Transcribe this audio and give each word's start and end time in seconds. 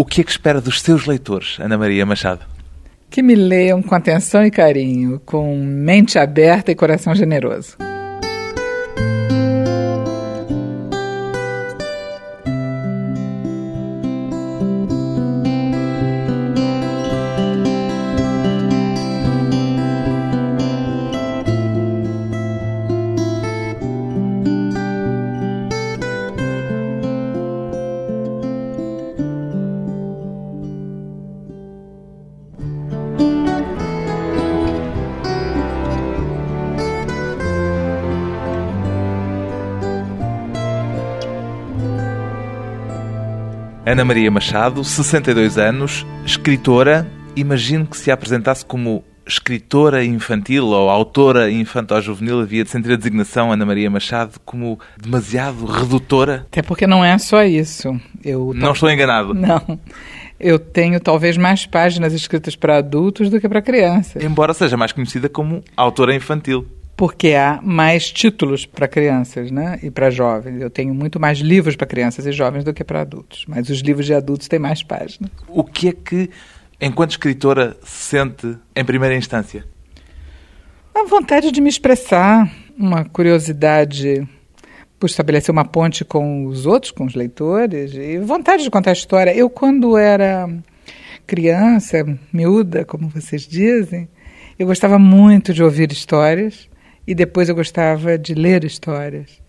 O 0.00 0.04
que 0.06 0.22
é 0.22 0.24
que 0.24 0.30
espera 0.30 0.62
dos 0.62 0.80
seus 0.80 1.04
leitores, 1.04 1.58
Ana 1.60 1.76
Maria 1.76 2.06
Machado? 2.06 2.40
Que 3.10 3.20
me 3.20 3.34
leiam 3.34 3.82
com 3.82 3.94
atenção 3.94 4.42
e 4.46 4.50
carinho, 4.50 5.20
com 5.26 5.62
mente 5.62 6.18
aberta 6.18 6.72
e 6.72 6.74
coração 6.74 7.14
generoso. 7.14 7.76
Ana 43.90 44.04
Maria 44.04 44.30
Machado, 44.30 44.84
62 44.84 45.58
anos, 45.58 46.06
escritora. 46.24 47.10
Imagino 47.34 47.84
que 47.84 47.96
se 47.96 48.08
apresentasse 48.12 48.64
como 48.64 49.02
escritora 49.26 50.04
infantil 50.04 50.66
ou 50.66 50.88
autora 50.88 51.50
infantil-juvenil, 51.50 52.38
havia 52.40 52.62
de 52.62 52.70
sentir 52.70 52.92
a 52.92 52.96
designação 52.96 53.50
Ana 53.50 53.66
Maria 53.66 53.90
Machado 53.90 54.38
como 54.44 54.78
demasiado 54.96 55.64
redutora? 55.64 56.46
Até 56.52 56.62
porque 56.62 56.86
não 56.86 57.04
é 57.04 57.18
só 57.18 57.42
isso. 57.42 58.00
Eu 58.24 58.52
não 58.54 58.74
estou 58.74 58.88
enganado. 58.88 59.34
Não. 59.34 59.80
Eu 60.38 60.60
tenho 60.60 61.00
talvez 61.00 61.36
mais 61.36 61.66
páginas 61.66 62.12
escritas 62.12 62.54
para 62.54 62.78
adultos 62.78 63.28
do 63.28 63.40
que 63.40 63.48
para 63.48 63.60
crianças. 63.60 64.22
Embora 64.22 64.54
seja 64.54 64.76
mais 64.76 64.92
conhecida 64.92 65.28
como 65.28 65.64
autora 65.76 66.14
infantil 66.14 66.64
porque 67.00 67.28
há 67.28 67.58
mais 67.62 68.12
títulos 68.12 68.66
para 68.66 68.86
crianças 68.86 69.50
né? 69.50 69.78
e 69.82 69.90
para 69.90 70.10
jovens. 70.10 70.60
Eu 70.60 70.68
tenho 70.68 70.92
muito 70.92 71.18
mais 71.18 71.38
livros 71.38 71.74
para 71.74 71.86
crianças 71.86 72.26
e 72.26 72.30
jovens 72.32 72.62
do 72.62 72.74
que 72.74 72.84
para 72.84 73.00
adultos, 73.00 73.46
mas 73.48 73.70
os 73.70 73.78
livros 73.78 74.04
de 74.04 74.12
adultos 74.12 74.48
têm 74.48 74.58
mais 74.58 74.82
páginas. 74.82 75.30
O 75.48 75.64
que 75.64 75.88
é 75.88 75.92
que, 75.94 76.28
enquanto 76.78 77.12
escritora, 77.12 77.74
sente 77.82 78.54
em 78.76 78.84
primeira 78.84 79.16
instância? 79.16 79.64
A 80.94 81.04
vontade 81.04 81.50
de 81.50 81.58
me 81.62 81.70
expressar, 81.70 82.52
uma 82.78 83.02
curiosidade 83.06 84.28
por 84.98 85.06
estabelecer 85.06 85.50
uma 85.50 85.64
ponte 85.64 86.04
com 86.04 86.44
os 86.44 86.66
outros, 86.66 86.92
com 86.92 87.06
os 87.06 87.14
leitores, 87.14 87.94
e 87.94 88.18
vontade 88.18 88.62
de 88.62 88.70
contar 88.70 88.90
a 88.90 88.92
história. 88.92 89.34
Eu, 89.34 89.48
quando 89.48 89.96
era 89.96 90.46
criança, 91.26 92.04
miúda, 92.30 92.84
como 92.84 93.08
vocês 93.08 93.48
dizem, 93.48 94.06
eu 94.58 94.66
gostava 94.66 94.98
muito 94.98 95.54
de 95.54 95.62
ouvir 95.62 95.90
histórias 95.90 96.68
e 97.10 97.14
depois 97.14 97.48
eu 97.48 97.56
gostava 97.56 98.16
de 98.16 98.34
ler 98.34 98.62
histórias. 98.62 99.42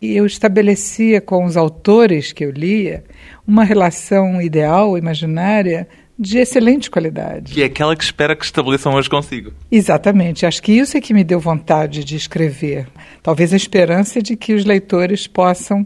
E 0.00 0.16
eu 0.16 0.24
estabelecia 0.24 1.20
com 1.20 1.44
os 1.44 1.56
autores 1.56 2.32
que 2.32 2.44
eu 2.44 2.52
lia 2.52 3.02
uma 3.44 3.64
relação 3.64 4.40
ideal, 4.40 4.96
imaginária, 4.96 5.88
de 6.16 6.38
excelente 6.38 6.88
qualidade. 6.88 7.52
Que 7.52 7.62
é 7.62 7.64
aquela 7.64 7.96
que 7.96 8.04
espera 8.04 8.36
que 8.36 8.44
estabeleçam 8.44 8.94
hoje 8.94 9.10
consigo. 9.10 9.52
Exatamente. 9.68 10.46
Acho 10.46 10.62
que 10.62 10.70
isso 10.70 10.96
é 10.96 11.00
que 11.00 11.12
me 11.12 11.24
deu 11.24 11.40
vontade 11.40 12.04
de 12.04 12.14
escrever. 12.14 12.86
Talvez 13.20 13.52
a 13.52 13.56
esperança 13.56 14.22
de 14.22 14.36
que 14.36 14.54
os 14.54 14.64
leitores 14.64 15.26
possam 15.26 15.84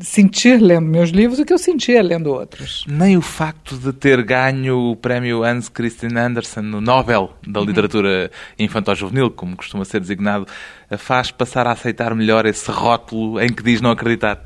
sentir 0.00 0.60
lendo 0.60 0.86
meus 0.86 1.10
livros 1.10 1.38
o 1.38 1.44
que 1.44 1.52
eu 1.52 1.58
sentia 1.58 2.02
lendo 2.02 2.30
outros. 2.30 2.84
Nem 2.86 3.16
o 3.16 3.20
facto 3.20 3.76
de 3.76 3.92
ter 3.92 4.22
ganho 4.22 4.90
o 4.90 4.96
prémio 4.96 5.42
Hans 5.42 5.68
Christian 5.68 6.18
Andersen 6.18 6.62
no 6.62 6.80
Nobel 6.80 7.32
da 7.46 7.60
Literatura 7.60 8.30
Infantil-Juvenil, 8.58 9.30
como 9.30 9.56
costuma 9.56 9.84
ser 9.84 10.00
designado, 10.00 10.46
faz 10.96 11.30
passar 11.30 11.66
a 11.66 11.72
aceitar 11.72 12.14
melhor 12.14 12.46
esse 12.46 12.70
rótulo 12.70 13.40
em 13.40 13.52
que 13.52 13.62
diz 13.62 13.80
não 13.80 13.90
acreditar? 13.90 14.42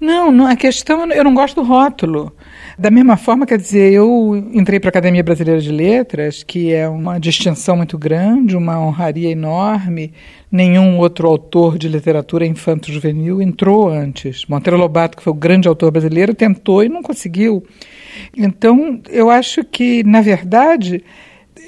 Não, 0.00 0.30
não, 0.30 0.46
a 0.46 0.54
questão, 0.54 1.10
eu 1.10 1.24
não 1.24 1.34
gosto 1.34 1.56
do 1.56 1.66
rótulo. 1.66 2.32
Da 2.78 2.90
mesma 2.90 3.16
forma, 3.16 3.44
quer 3.44 3.58
dizer, 3.58 3.92
eu 3.92 4.36
entrei 4.52 4.78
para 4.78 4.88
a 4.88 4.90
Academia 4.90 5.24
Brasileira 5.24 5.60
de 5.60 5.72
Letras, 5.72 6.44
que 6.44 6.72
é 6.72 6.88
uma 6.88 7.18
distinção 7.18 7.76
muito 7.76 7.98
grande, 7.98 8.56
uma 8.56 8.78
honraria 8.78 9.30
enorme. 9.30 10.12
Nenhum 10.50 10.98
outro 10.98 11.26
autor 11.26 11.76
de 11.76 11.88
literatura 11.88 12.46
infanto-juvenil 12.46 13.42
entrou 13.42 13.88
antes. 13.88 14.44
Monteiro 14.46 14.78
Lobato, 14.78 15.16
que 15.16 15.22
foi 15.22 15.32
o 15.32 15.36
grande 15.36 15.66
autor 15.66 15.90
brasileiro, 15.90 16.32
tentou 16.32 16.84
e 16.84 16.88
não 16.88 17.02
conseguiu. 17.02 17.64
Então, 18.36 19.00
eu 19.08 19.28
acho 19.28 19.64
que, 19.64 20.04
na 20.04 20.20
verdade, 20.20 21.02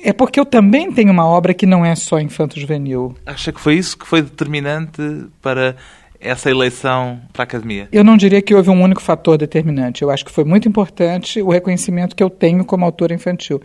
é 0.05 0.13
porque 0.13 0.39
eu 0.39 0.45
também 0.45 0.93
tenho 0.93 1.11
uma 1.11 1.27
obra 1.27 1.53
que 1.53 1.67
não 1.67 1.85
é 1.85 1.95
só 1.95 2.21
infanto-juvenil. 2.21 3.17
Acha 3.27 3.53
que 3.53 3.61
foi 3.61 3.75
isso 3.75 3.99
que 3.99 4.07
foi 4.07 4.23
determinante 4.23 5.03
para 5.43 5.77
essa 6.21 6.51
eleição 6.51 7.21
para 7.33 7.43
a 7.43 7.45
academia? 7.45 7.89
Eu 7.91 8.05
não 8.05 8.17
diria 8.17 8.43
que 8.43 8.55
houve 8.55 8.71
um 8.71 8.83
único 8.83 9.01
fator 9.01 9.39
determinante. 9.39 10.03
Eu 10.03 10.11
acho 10.11 10.25
que 10.25 10.31
foi 10.31 10.45
muito 10.45 10.69
importante 10.69 11.41
o 11.41 11.51
reconhecimento 11.51 12.15
que 12.15 12.23
eu 12.23 12.31
tenho 12.31 12.65
como 12.65 12.85
autora 12.85 13.15
infantil. 13.15 13.61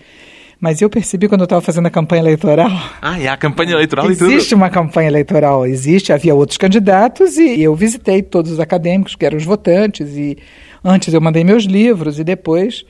Mas 0.59 0.81
eu 0.81 0.89
percebi 0.89 1.27
quando 1.27 1.41
eu 1.41 1.45
estava 1.45 1.61
fazendo 1.61 1.85
a 1.87 1.89
campanha 1.89 2.21
eleitoral. 2.21 2.71
Ah, 3.01 3.19
é 3.19 3.27
a 3.27 3.35
campanha 3.35 3.73
eleitoral 3.73 4.09
Existe 4.09 4.47
e 4.47 4.49
tudo? 4.49 4.57
uma 4.57 4.69
campanha 4.69 5.09
eleitoral, 5.09 5.65
existe, 5.65 6.13
havia 6.13 6.33
outros 6.33 6.57
candidatos 6.57 7.37
e 7.37 7.61
eu 7.61 7.75
visitei 7.75 8.21
todos 8.21 8.51
os 8.51 8.59
acadêmicos, 8.59 9.15
que 9.15 9.25
eram 9.25 9.37
os 9.37 9.43
votantes, 9.43 10.15
e 10.15 10.37
antes 10.83 11.13
eu 11.13 11.19
mandei 11.19 11.43
meus 11.43 11.65
livros 11.65 12.19
e 12.19 12.23
depois 12.23 12.85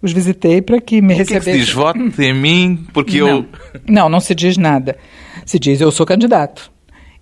os 0.00 0.12
visitei 0.12 0.62
para 0.62 0.80
que 0.80 1.00
me 1.02 1.14
recebessem. 1.14 1.52
Que, 1.52 1.58
que 1.58 1.64
se 1.64 1.66
diz 1.66 1.74
vote 1.74 2.22
em 2.22 2.34
mim 2.34 2.86
porque 2.92 3.20
não. 3.20 3.28
eu. 3.28 3.46
Não, 3.86 4.08
não 4.08 4.18
se 4.18 4.34
diz 4.34 4.56
nada. 4.56 4.96
Se 5.44 5.58
diz 5.58 5.80
eu 5.80 5.92
sou 5.92 6.06
candidato. 6.06 6.72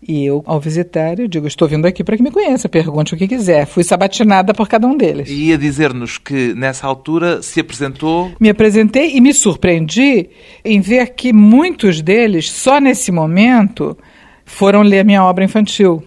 E 0.06 0.24
eu, 0.24 0.42
ao 0.46 0.58
visitar, 0.58 1.18
eu 1.18 1.28
digo, 1.28 1.46
estou 1.46 1.68
vindo 1.68 1.86
aqui 1.86 2.02
para 2.02 2.16
que 2.16 2.22
me 2.22 2.30
conheça, 2.30 2.68
pergunte 2.68 3.14
o 3.14 3.16
que 3.16 3.28
quiser. 3.28 3.66
Fui 3.66 3.84
sabatinada 3.84 4.54
por 4.54 4.66
cada 4.66 4.86
um 4.86 4.96
deles. 4.96 5.28
E 5.28 5.48
ia 5.48 5.58
dizer-nos 5.58 6.16
que, 6.16 6.54
nessa 6.54 6.86
altura, 6.86 7.42
se 7.42 7.60
apresentou... 7.60 8.32
Me 8.40 8.48
apresentei 8.48 9.14
e 9.16 9.20
me 9.20 9.34
surpreendi 9.34 10.30
em 10.64 10.80
ver 10.80 11.10
que 11.14 11.32
muitos 11.32 12.00
deles, 12.00 12.50
só 12.50 12.80
nesse 12.80 13.12
momento, 13.12 13.96
foram 14.44 14.80
ler 14.80 15.04
minha 15.04 15.22
obra 15.22 15.44
infantil 15.44 16.02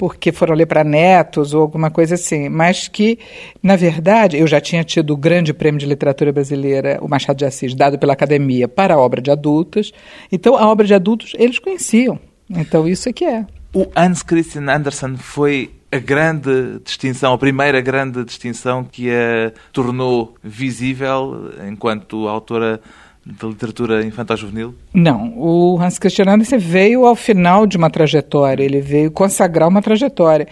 porque 0.00 0.32
foram 0.32 0.54
ler 0.54 0.64
para 0.64 0.82
netos 0.82 1.52
ou 1.52 1.60
alguma 1.60 1.90
coisa 1.90 2.14
assim, 2.14 2.48
mas 2.48 2.88
que, 2.88 3.18
na 3.62 3.76
verdade, 3.76 4.38
eu 4.38 4.46
já 4.46 4.58
tinha 4.58 4.82
tido 4.82 5.12
o 5.12 5.16
grande 5.16 5.52
prêmio 5.52 5.78
de 5.78 5.84
literatura 5.84 6.32
brasileira, 6.32 6.98
o 7.02 7.06
Machado 7.06 7.36
de 7.36 7.44
Assis, 7.44 7.74
dado 7.74 7.98
pela 7.98 8.14
academia 8.14 8.66
para 8.66 8.94
a 8.94 8.98
obra 8.98 9.20
de 9.20 9.30
adultos. 9.30 9.92
Então, 10.32 10.56
a 10.56 10.66
obra 10.66 10.86
de 10.86 10.94
adultos 10.94 11.34
eles 11.38 11.58
conheciam. 11.58 12.18
Então 12.50 12.86
isso 12.88 13.08
é 13.08 13.12
que 13.12 13.24
é. 13.24 13.46
O 13.72 13.86
Hans 13.96 14.22
Christian 14.22 14.68
Andersen 14.68 15.16
foi 15.16 15.70
a 15.92 15.98
grande 15.98 16.80
distinção, 16.84 17.32
a 17.32 17.38
primeira 17.38 17.80
grande 17.80 18.24
distinção 18.24 18.84
que 18.84 19.10
a 19.10 19.52
tornou 19.72 20.34
visível 20.42 21.52
enquanto 21.68 22.28
autora 22.28 22.80
de 23.24 23.46
literatura 23.46 24.04
infantil-juvenil? 24.04 24.74
Não, 24.94 25.32
o 25.36 25.78
Hans 25.80 25.98
Christian 25.98 26.26
Andersen 26.28 26.58
veio 26.58 27.04
ao 27.04 27.14
final 27.14 27.66
de 27.66 27.76
uma 27.76 27.90
trajetória, 27.90 28.64
ele 28.64 28.80
veio 28.80 29.10
consagrar 29.10 29.68
uma 29.68 29.82
trajetória. 29.82 30.48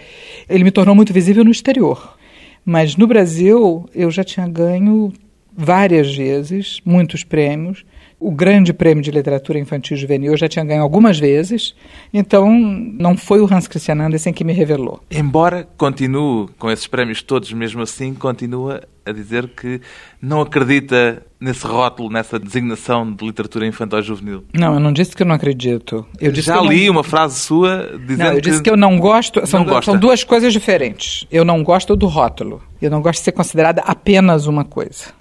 Ele 0.47 0.63
me 0.63 0.71
tornou 0.71 0.95
muito 0.95 1.11
visível 1.11 1.43
no 1.43 1.51
exterior. 1.51 2.17
Mas 2.63 2.95
no 2.95 3.07
Brasil 3.07 3.89
eu 3.95 4.11
já 4.11 4.23
tinha 4.23 4.47
ganho 4.47 5.11
várias 5.55 6.15
vezes 6.15 6.79
muitos 6.85 7.23
prêmios 7.23 7.83
o 8.19 8.31
grande 8.31 8.73
prêmio 8.73 9.01
de 9.01 9.11
literatura 9.11 9.57
infantil 9.57 9.95
e 9.95 9.99
juvenil 9.99 10.31
eu 10.33 10.37
já 10.37 10.47
tinha 10.47 10.65
ganho 10.65 10.81
algumas 10.81 11.17
vezes, 11.17 11.73
então 12.13 12.51
não 12.51 13.15
foi 13.15 13.39
o 13.39 13.51
Hans 13.51 13.67
Christian 13.67 14.01
Andersen 14.01 14.33
que 14.33 14.43
me 14.43 14.53
revelou. 14.53 15.01
Embora 15.09 15.67
continue 15.77 16.47
com 16.57 16.69
esses 16.69 16.85
prémios 16.85 17.21
todos, 17.21 17.51
mesmo 17.53 17.81
assim, 17.81 18.13
continua 18.13 18.81
a 19.05 19.11
dizer 19.11 19.47
que 19.47 19.81
não 20.21 20.41
acredita 20.41 21.23
nesse 21.39 21.65
rótulo, 21.65 22.09
nessa 22.09 22.37
designação 22.37 23.11
de 23.11 23.25
literatura 23.25 23.65
infantil 23.65 24.01
juvenil. 24.01 24.43
Não, 24.53 24.73
eu 24.73 24.79
não 24.79 24.91
disse 24.91 25.15
que 25.15 25.23
eu 25.23 25.27
não 25.27 25.35
acredito. 25.35 26.05
Eu 26.19 26.35
Já 26.35 26.61
li 26.61 26.85
não... 26.85 26.95
uma 26.95 27.03
frase 27.03 27.39
sua 27.39 27.97
dizendo 28.05 28.27
não, 28.27 28.33
eu 28.33 28.41
disse 28.41 28.61
que, 28.61 28.69
eu 28.69 28.77
não 28.77 28.99
gosto. 28.99 29.45
São, 29.47 29.63
não 29.63 29.81
são 29.81 29.97
duas 29.97 30.23
coisas 30.23 30.51
diferentes. 30.51 31.25
Eu 31.31 31.45
não 31.45 31.63
gosto 31.63 31.95
do 31.95 32.07
rótulo. 32.07 32.61
Eu 32.81 32.91
não 32.91 33.01
gosto 33.01 33.19
de 33.19 33.25
ser 33.25 33.31
considerada 33.31 33.81
apenas 33.81 34.45
uma 34.45 34.65
coisa. 34.65 35.18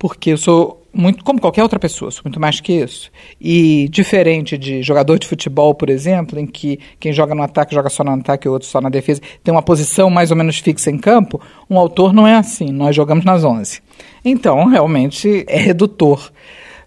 Porque 0.00 0.30
eu 0.30 0.38
sou 0.38 0.82
muito 0.92 1.22
como 1.22 1.38
qualquer 1.38 1.62
outra 1.62 1.78
pessoa, 1.78 2.10
sou 2.10 2.22
muito 2.24 2.40
mais 2.40 2.58
que 2.58 2.72
isso. 2.72 3.10
E 3.38 3.86
diferente 3.90 4.56
de 4.56 4.82
jogador 4.82 5.18
de 5.18 5.26
futebol, 5.26 5.74
por 5.74 5.90
exemplo, 5.90 6.40
em 6.40 6.46
que 6.46 6.80
quem 6.98 7.12
joga 7.12 7.34
no 7.34 7.42
ataque 7.42 7.74
joga 7.74 7.90
só 7.90 8.02
no 8.02 8.12
ataque 8.12 8.46
e 8.46 8.48
o 8.48 8.52
outro 8.52 8.66
só 8.66 8.80
na 8.80 8.88
defesa, 8.88 9.20
tem 9.44 9.52
uma 9.52 9.62
posição 9.62 10.08
mais 10.08 10.30
ou 10.30 10.36
menos 10.38 10.58
fixa 10.58 10.90
em 10.90 10.96
campo, 10.96 11.38
um 11.68 11.78
autor 11.78 12.14
não 12.14 12.26
é 12.26 12.34
assim, 12.34 12.72
nós 12.72 12.96
jogamos 12.96 13.26
nas 13.26 13.44
11. 13.44 13.82
Então, 14.24 14.64
realmente 14.64 15.44
é 15.46 15.58
redutor. 15.58 16.32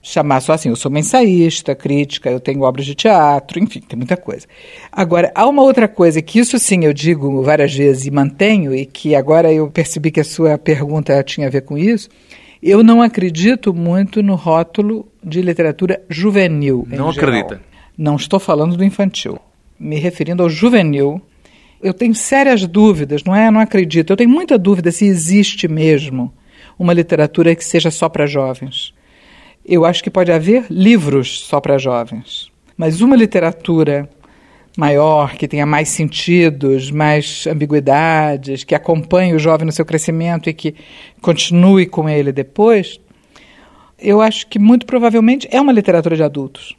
chamar 0.01 0.41
só 0.41 0.53
assim, 0.53 0.69
eu 0.69 0.75
sou 0.75 0.89
uma 0.89 0.99
ensaísta, 0.99 1.75
crítica, 1.75 2.31
eu 2.31 2.39
tenho 2.39 2.63
obras 2.63 2.85
de 2.85 2.95
teatro, 2.95 3.57
enfim, 3.57 3.79
tem 3.79 3.95
muita 3.95 4.17
coisa. 4.17 4.47
Agora, 4.91 5.31
há 5.33 5.47
uma 5.47 5.61
outra 5.61 5.87
coisa 5.87 6.21
que 6.21 6.39
isso 6.39 6.59
sim 6.59 6.83
eu 6.83 6.93
digo 6.93 7.41
várias 7.41 7.73
vezes 7.73 8.05
e 8.05 8.11
mantenho, 8.11 8.75
e 8.75 8.85
que 8.85 9.15
agora 9.15 9.53
eu 9.53 9.69
percebi 9.69 10.11
que 10.11 10.19
a 10.19 10.25
sua 10.25 10.57
pergunta 10.57 11.23
tinha 11.23 11.47
a 11.47 11.49
ver 11.49 11.61
com 11.61 11.77
isso, 11.77 12.09
eu 12.63 12.83
não 12.83 13.01
acredito 13.01 13.73
muito 13.73 14.23
no 14.23 14.35
rótulo 14.35 15.05
de 15.23 15.41
literatura 15.41 16.01
juvenil. 16.09 16.87
Não 16.89 17.09
acredita? 17.09 17.61
Não 17.97 18.15
estou 18.15 18.39
falando 18.39 18.77
do 18.77 18.83
infantil. 18.83 19.37
Me 19.77 19.97
referindo 19.97 20.41
ao 20.41 20.49
juvenil, 20.49 21.21
eu 21.81 21.93
tenho 21.93 22.15
sérias 22.15 22.65
dúvidas, 22.65 23.23
não 23.23 23.35
é? 23.35 23.51
Não 23.51 23.59
acredito. 23.59 24.11
Eu 24.11 24.17
tenho 24.17 24.29
muita 24.29 24.57
dúvida 24.57 24.91
se 24.91 25.05
existe 25.05 25.67
mesmo 25.67 26.33
uma 26.79 26.93
literatura 26.93 27.53
que 27.53 27.65
seja 27.65 27.91
só 27.91 28.07
para 28.07 28.25
jovens. 28.25 28.93
Eu 29.65 29.83
acho 29.85 30.03
que 30.03 30.09
pode 30.09 30.31
haver 30.31 30.65
livros 30.69 31.41
só 31.41 31.59
para 31.59 31.77
jovens, 31.77 32.49
mas 32.77 33.01
uma 33.01 33.15
literatura 33.15 34.09
maior, 34.77 35.35
que 35.35 35.47
tenha 35.47 35.65
mais 35.65 35.89
sentidos, 35.89 36.89
mais 36.89 37.45
ambiguidades, 37.47 38.63
que 38.63 38.73
acompanhe 38.73 39.33
o 39.33 39.39
jovem 39.39 39.65
no 39.65 39.71
seu 39.71 39.85
crescimento 39.85 40.49
e 40.49 40.53
que 40.53 40.75
continue 41.21 41.85
com 41.85 42.09
ele 42.09 42.31
depois, 42.31 42.99
eu 43.99 44.21
acho 44.21 44.47
que 44.47 44.59
muito 44.59 44.85
provavelmente 44.85 45.47
é 45.51 45.61
uma 45.61 45.71
literatura 45.71 46.15
de 46.15 46.23
adultos. 46.23 46.75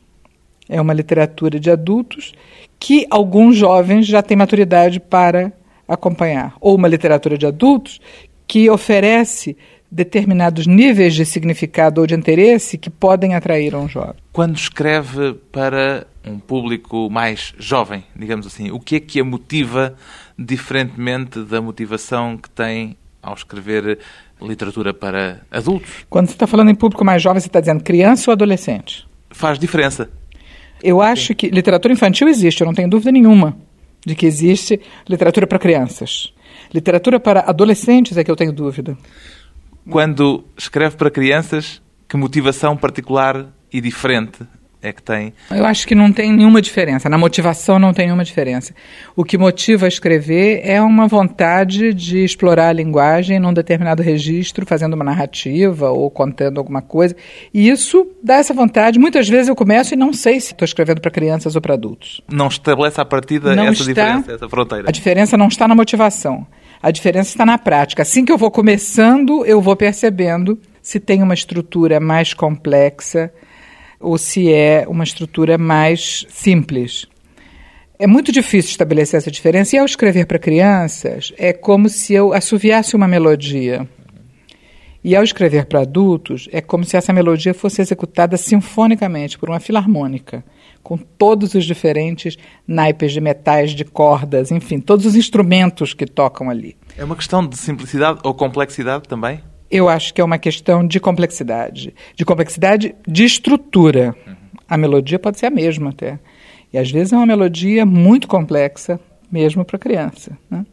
É 0.69 0.81
uma 0.81 0.93
literatura 0.93 1.61
de 1.61 1.71
adultos 1.71 2.33
que 2.79 3.07
alguns 3.11 3.57
jovens 3.57 4.07
já 4.07 4.23
têm 4.23 4.37
maturidade 4.37 4.99
para 4.99 5.53
acompanhar. 5.87 6.55
Ou 6.61 6.75
uma 6.75 6.89
literatura 6.89 7.39
de 7.39 7.47
adultos 7.47 8.01
que 8.47 8.69
oferece 8.69 9.57
determinados 9.95 10.67
níveis 10.67 11.15
de 11.15 11.25
significado 11.25 12.01
ou 12.01 12.07
de 12.07 12.17
interesse 12.17 12.77
que 12.77 12.91
podem 12.91 13.37
atrair 13.37 13.77
um 13.77 13.89
jovem. 13.89 14.17
Quando 14.33 14.57
escreve 14.57 15.35
para 15.53 16.05
um 16.27 16.37
público 16.41 17.09
mais 17.09 17.55
jovem, 17.61 18.03
digamos 18.17 18.45
assim, 18.45 18.73
o 18.73 18.81
que 18.81 18.97
é 18.97 19.01
que 19.01 19.21
a 19.21 19.25
motiva 19.25 19.95
diferentemente 20.37 21.39
da 21.45 21.63
motivação 21.63 22.37
que 22.37 22.51
tem 22.51 22.97
ao 23.23 23.35
escrever 23.35 24.01
literatura 24.43 24.93
para 24.93 25.43
adultos? 25.49 26.05
Quando 26.11 26.27
você 26.27 26.33
está 26.33 26.49
falando 26.49 26.71
em 26.71 26.75
público 26.75 27.05
mais 27.05 27.23
jovem, 27.23 27.41
você 27.41 27.47
está 27.47 27.61
dizendo 27.61 27.85
criança 27.85 28.31
ou 28.31 28.33
adolescente? 28.33 29.07
Faz 29.31 29.61
diferença. 29.61 30.11
Eu 30.83 31.01
acho 31.01 31.29
Sim. 31.29 31.35
que 31.35 31.49
literatura 31.51 31.95
infantil 31.95 32.27
existe, 32.27 32.61
eu 32.61 32.67
não 32.67 32.75
tenho 32.75 32.91
dúvida 32.91 33.13
nenhuma 33.13 33.57
de 34.05 34.17
que 34.17 34.27
existe 34.27 34.81
literatura 35.09 35.47
para 35.47 35.59
crianças. 35.59 36.33
Literatura 36.73 37.21
para 37.21 37.49
adolescentes 37.49 38.17
é 38.17 38.25
que 38.25 38.31
eu 38.31 38.37
tenho 38.37 38.53
dúvida. 38.53 38.99
Quando 39.89 40.45
escreve 40.57 40.97
para 40.97 41.11
crianças, 41.11 41.83
que 42.09 42.17
motivação 42.17 42.77
particular 42.77 43.47
e 43.73 43.81
diferente 43.81 44.47
é 44.85 44.93
que 44.93 45.03
tem? 45.03 45.33
Eu 45.51 45.65
acho 45.65 45.87
que 45.89 45.95
não 45.95 46.13
tem 46.13 46.31
nenhuma 46.31 46.61
diferença. 46.61 47.09
Na 47.09 47.17
motivação 47.17 47.79
não 47.79 47.95
tem 47.95 48.05
nenhuma 48.05 48.23
diferença. 48.23 48.75
O 49.17 49.25
que 49.25 49.39
motiva 49.39 49.87
a 49.87 49.89
escrever 49.89 50.61
é 50.63 50.81
uma 50.83 51.09
vontade 51.09 51.95
de 51.95 52.23
explorar 52.23 52.69
a 52.69 52.73
linguagem 52.73 53.41
num 53.41 53.53
determinado 53.53 54.03
registro, 54.03 54.67
fazendo 54.67 54.93
uma 54.93 55.05
narrativa 55.05 55.91
ou 55.91 56.11
contando 56.11 56.59
alguma 56.59 56.83
coisa. 56.83 57.17
E 57.53 57.69
isso 57.69 58.07
dá 58.23 58.35
essa 58.35 58.53
vontade. 58.53 58.99
Muitas 58.99 59.27
vezes 59.27 59.49
eu 59.49 59.57
começo 59.57 59.95
e 59.95 59.97
não 59.97 60.13
sei 60.13 60.39
se 60.39 60.53
estou 60.53 60.67
escrevendo 60.67 61.01
para 61.01 61.11
crianças 61.11 61.57
ou 61.57 61.63
para 61.63 61.73
adultos. 61.73 62.21
Não 62.31 62.49
estabelece 62.49 63.01
a 63.01 63.07
partida 63.07 63.57
não 63.57 63.65
essa 63.65 63.81
está, 63.81 64.05
diferença, 64.05 64.33
essa 64.33 64.49
fronteira. 64.51 64.85
A 64.87 64.93
diferença 64.93 65.37
não 65.39 65.49
está 65.49 65.67
na 65.67 65.75
motivação. 65.75 66.47
A 66.83 66.91
diferença 66.91 67.31
está 67.31 67.47
na 67.47 67.59
prática. 67.59 68.03
Assim 68.03 68.25
que 68.25 68.33
eu 68.33 68.39
vou 68.39 68.51
começando, 68.51 69.45
eu 69.47 69.61
vou 69.61 69.77
percebendo 69.77 70.59
se 70.83 71.01
tem 71.01 71.23
uma 71.23 71.35
estrutura 71.35 71.99
mais 71.99 72.35
complexa 72.35 73.33
ou 73.99 74.19
se 74.19 74.53
é 74.53 74.85
uma 74.87 75.05
estrutura 75.05 75.57
mais 75.57 76.27
simples. 76.29 77.07
É 77.99 78.07
muito 78.07 78.31
difícil 78.31 78.71
estabelecer 78.71 79.19
essa 79.19 79.31
diferença. 79.31 79.77
E 79.77 79.79
ao 79.79 79.87
escrever 79.87 80.27
para 80.27 80.39
crianças, 80.39 81.33
é 81.39 81.53
como 81.53 81.89
se 81.89 82.13
eu 82.13 82.33
assoviasse 82.33 82.95
uma 82.95 83.09
melodia. 83.09 83.89
E 85.03 85.15
ao 85.15 85.23
escrever 85.23 85.67
para 85.67 85.81
adultos, 85.81 86.49
é 86.53 86.61
como 86.61 86.85
se 86.85 86.97
essa 86.97 87.13
melodia 87.13 87.55
fosse 87.55 87.81
executada 87.81 88.37
sinfonicamente 88.37 89.39
por 89.39 89.49
uma 89.49 89.61
filarmônica 89.61 90.45
com 90.85 90.99
todos 90.99 91.55
os 91.55 91.65
diferentes 91.65 92.37
naipes 92.69 93.11
de 93.13 93.21
metais, 93.21 93.73
de 93.73 93.85
cordas, 93.85 94.53
enfim, 94.53 94.79
todos 94.79 95.07
os 95.07 95.17
instrumentos 95.17 95.95
que 95.95 96.05
tocam 96.05 96.51
ali. 96.51 96.77
É 96.97 97.03
uma 97.03 97.17
questão 97.17 97.45
de 97.45 97.57
simplicidade 97.57 98.21
ou 98.23 98.35
complexidade 98.35 99.09
também? 99.09 99.41
Eu 99.71 99.89
acho 99.89 100.13
que 100.13 100.21
é 100.21 100.25
uma 100.25 100.39
questão 100.39 100.87
de 100.87 101.01
complexidade. 101.01 101.95
De 102.15 102.25
complexidade 102.25 102.95
de 103.09 103.25
estrutura. 103.25 104.15
Uhum. 104.27 104.35
A 104.69 104.77
melodia 104.77 105.19
pode 105.19 105.39
ser 105.39 105.47
a 105.47 105.51
mesma 105.51 105.91
até. 105.91 106.19
E 106.71 106.77
às 106.77 106.91
vezes 106.91 107.13
é 107.15 107.17
uma 107.17 107.27
melodia 107.27 107.87
muito 107.87 108.29
complexa, 108.29 109.01
mesmo 109.33 109.65
para 109.65 109.79
criança. 109.79 110.37
Né? 110.51 110.67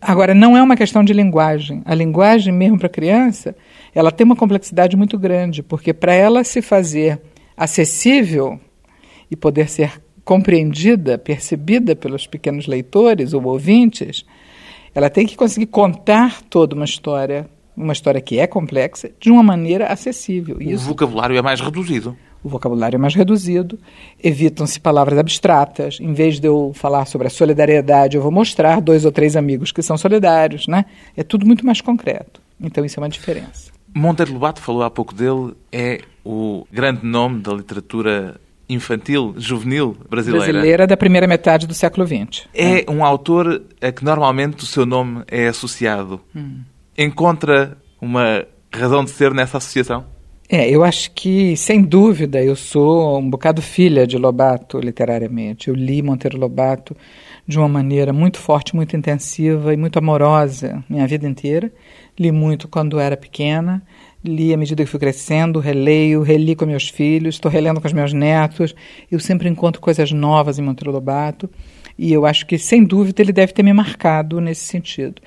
Agora, 0.00 0.34
não 0.34 0.56
é 0.56 0.62
uma 0.62 0.76
questão 0.76 1.04
de 1.04 1.12
linguagem. 1.12 1.82
A 1.84 1.94
linguagem, 1.94 2.52
mesmo 2.52 2.78
para 2.78 2.88
criança, 2.88 3.54
ela 3.94 4.10
tem 4.10 4.24
uma 4.24 4.34
complexidade 4.34 4.96
muito 4.96 5.16
grande, 5.16 5.62
porque 5.62 5.94
para 5.94 6.12
ela 6.12 6.42
se 6.42 6.60
fazer 6.60 7.20
acessível 7.56 8.58
e 9.32 9.36
poder 9.36 9.70
ser 9.70 9.98
compreendida, 10.22 11.16
percebida 11.16 11.96
pelos 11.96 12.26
pequenos 12.26 12.66
leitores 12.66 13.32
ou 13.32 13.42
ouvintes, 13.44 14.26
ela 14.94 15.08
tem 15.08 15.26
que 15.26 15.38
conseguir 15.38 15.66
contar 15.66 16.42
toda 16.42 16.76
uma 16.76 16.84
história, 16.84 17.48
uma 17.74 17.94
história 17.94 18.20
que 18.20 18.38
é 18.38 18.46
complexa, 18.46 19.10
de 19.18 19.30
uma 19.30 19.42
maneira 19.42 19.86
acessível. 19.86 20.58
O 20.58 20.62
Isso, 20.62 20.84
vocabulário 20.84 21.34
é 21.34 21.40
mais 21.40 21.62
reduzido. 21.62 22.14
O 22.44 22.48
vocabulário 22.50 22.96
é 22.96 22.98
mais 22.98 23.14
reduzido, 23.14 23.78
evitam-se 24.22 24.78
palavras 24.78 25.18
abstratas. 25.18 25.98
Em 25.98 26.12
vez 26.12 26.38
de 26.38 26.46
eu 26.46 26.72
falar 26.74 27.06
sobre 27.06 27.28
a 27.28 27.30
solidariedade, 27.30 28.16
eu 28.16 28.22
vou 28.22 28.32
mostrar 28.32 28.82
dois 28.82 29.06
ou 29.06 29.12
três 29.12 29.34
amigos 29.34 29.72
que 29.72 29.80
são 29.80 29.96
solidários, 29.96 30.66
né? 30.66 30.84
É 31.16 31.22
tudo 31.22 31.46
muito 31.46 31.64
mais 31.64 31.80
concreto. 31.80 32.42
Então 32.60 32.84
isso 32.84 33.00
é 33.00 33.02
uma 33.02 33.08
diferença. 33.08 33.72
Monteiro 33.94 34.34
Lobato 34.34 34.60
falou 34.60 34.82
há 34.82 34.90
pouco 34.90 35.14
dele, 35.14 35.54
é 35.70 36.00
o 36.22 36.66
grande 36.70 37.06
nome 37.06 37.40
da 37.40 37.54
literatura 37.54 38.38
infantil, 38.72 39.34
juvenil 39.36 39.96
brasileira. 40.08 40.46
Brasileira 40.46 40.86
da 40.86 40.96
primeira 40.96 41.26
metade 41.26 41.66
do 41.66 41.74
século 41.74 42.06
XX. 42.06 42.46
É 42.54 42.84
um 42.90 43.04
autor 43.04 43.62
a 43.80 43.92
que 43.92 44.04
normalmente 44.04 44.64
o 44.64 44.66
seu 44.66 44.86
nome 44.86 45.22
é 45.28 45.48
associado. 45.48 46.20
Hum. 46.34 46.60
Encontra 46.96 47.76
uma 48.00 48.44
razão 48.72 49.04
de 49.04 49.10
ser 49.10 49.32
nessa 49.32 49.58
associação? 49.58 50.04
É, 50.48 50.68
eu 50.68 50.84
acho 50.84 51.10
que, 51.12 51.56
sem 51.56 51.80
dúvida, 51.80 52.42
eu 52.42 52.54
sou 52.54 53.18
um 53.18 53.30
bocado 53.30 53.62
filha 53.62 54.06
de 54.06 54.18
Lobato 54.18 54.78
literariamente. 54.78 55.68
Eu 55.68 55.74
li 55.74 56.02
Monteiro 56.02 56.36
Lobato 56.36 56.94
de 57.46 57.58
uma 57.58 57.68
maneira 57.68 58.12
muito 58.12 58.38
forte, 58.38 58.76
muito 58.76 58.94
intensiva 58.94 59.72
e 59.72 59.76
muito 59.78 59.98
amorosa 59.98 60.84
minha 60.90 61.06
vida 61.06 61.26
inteira. 61.26 61.72
Li 62.18 62.30
muito 62.30 62.68
quando 62.68 63.00
era 63.00 63.16
pequena 63.16 63.82
li 64.24 64.54
à 64.54 64.56
medida 64.56 64.84
que 64.84 64.90
fui 64.90 65.00
crescendo, 65.00 65.58
releio, 65.58 66.22
reli 66.22 66.54
com 66.54 66.64
meus 66.64 66.88
filhos, 66.88 67.34
estou 67.34 67.50
relendo 67.50 67.80
com 67.80 67.86
os 67.86 67.92
meus 67.92 68.12
netos. 68.12 68.74
Eu 69.10 69.18
sempre 69.18 69.48
encontro 69.48 69.80
coisas 69.80 70.12
novas 70.12 70.58
em 70.58 70.62
Monteiro 70.62 70.92
Lobato 70.92 71.50
e 71.98 72.12
eu 72.12 72.24
acho 72.24 72.46
que, 72.46 72.58
sem 72.58 72.84
dúvida, 72.84 73.22
ele 73.22 73.32
deve 73.32 73.52
ter 73.52 73.62
me 73.62 73.72
marcado 73.72 74.40
nesse 74.40 74.64
sentido. 74.64 75.20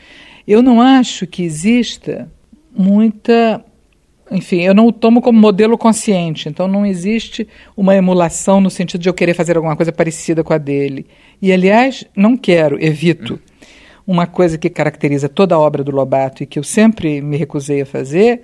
Eu 0.47 0.61
não 0.61 0.81
acho 0.81 1.27
que 1.27 1.43
exista 1.43 2.31
muita. 2.75 3.63
Enfim, 4.31 4.61
eu 4.61 4.73
não 4.73 4.87
o 4.87 4.91
tomo 4.91 5.21
como 5.21 5.39
modelo 5.39 5.77
consciente, 5.77 6.49
então 6.49 6.67
não 6.67 6.83
existe 6.83 7.47
uma 7.77 7.95
emulação 7.95 8.59
no 8.59 8.71
sentido 8.71 9.01
de 9.01 9.07
eu 9.07 9.13
querer 9.13 9.35
fazer 9.35 9.55
alguma 9.55 9.75
coisa 9.75 9.91
parecida 9.91 10.43
com 10.43 10.51
a 10.51 10.57
dele. 10.57 11.05
E, 11.39 11.53
aliás, 11.53 12.05
não 12.15 12.35
quero, 12.35 12.83
evito. 12.83 13.39
Uma 14.07 14.25
coisa 14.25 14.57
que 14.57 14.69
caracteriza 14.69 15.29
toda 15.29 15.53
a 15.53 15.59
obra 15.59 15.83
do 15.83 15.91
Lobato 15.91 16.41
e 16.41 16.45
que 16.45 16.57
eu 16.57 16.63
sempre 16.63 17.21
me 17.21 17.37
recusei 17.37 17.81
a 17.81 17.85
fazer 17.85 18.41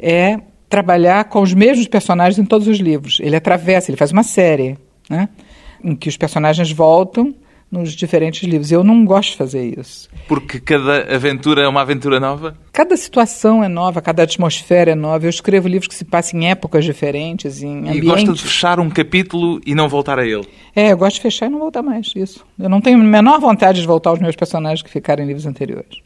é 0.00 0.38
trabalhar 0.68 1.24
com 1.24 1.42
os 1.42 1.52
mesmos 1.52 1.88
personagens 1.88 2.38
em 2.38 2.44
todos 2.44 2.68
os 2.68 2.78
livros. 2.78 3.18
Ele 3.20 3.36
atravessa, 3.36 3.90
ele 3.90 3.98
faz 3.98 4.12
uma 4.12 4.22
série, 4.22 4.78
né? 5.08 5.28
Em 5.82 5.96
que 5.96 6.08
os 6.08 6.16
personagens 6.16 6.70
voltam 6.70 7.34
nos 7.70 7.92
diferentes 7.92 8.42
livros. 8.42 8.72
Eu 8.72 8.82
não 8.82 9.04
gosto 9.04 9.30
de 9.30 9.36
fazer 9.36 9.78
isso. 9.78 10.08
Porque 10.26 10.58
cada 10.58 11.14
aventura 11.14 11.62
é 11.62 11.68
uma 11.68 11.82
aventura 11.82 12.18
nova? 12.18 12.56
Cada 12.72 12.96
situação 12.96 13.62
é 13.62 13.68
nova, 13.68 14.02
cada 14.02 14.24
atmosfera 14.24 14.90
é 14.90 14.94
nova. 14.94 15.24
Eu 15.24 15.30
escrevo 15.30 15.68
livros 15.68 15.86
que 15.86 15.94
se 15.94 16.04
passam 16.04 16.40
em 16.40 16.50
épocas 16.50 16.84
diferentes, 16.84 17.62
em 17.62 17.78
ambientes... 17.78 18.02
E 18.02 18.06
gosta 18.06 18.32
de 18.32 18.42
fechar 18.42 18.80
um 18.80 18.90
capítulo 18.90 19.60
e 19.64 19.74
não 19.74 19.88
voltar 19.88 20.18
a 20.18 20.26
ele? 20.26 20.48
É, 20.74 20.92
eu 20.92 20.96
gosto 20.96 21.16
de 21.16 21.22
fechar 21.22 21.46
e 21.46 21.48
não 21.50 21.60
voltar 21.60 21.82
mais, 21.82 22.12
isso. 22.16 22.44
Eu 22.58 22.68
não 22.68 22.80
tenho 22.80 22.98
a 22.98 23.04
menor 23.04 23.40
vontade 23.40 23.80
de 23.80 23.86
voltar 23.86 24.10
aos 24.10 24.18
meus 24.18 24.34
personagens 24.34 24.82
que 24.82 24.90
ficaram 24.90 25.22
em 25.22 25.26
livros 25.26 25.46
anteriores. 25.46 25.98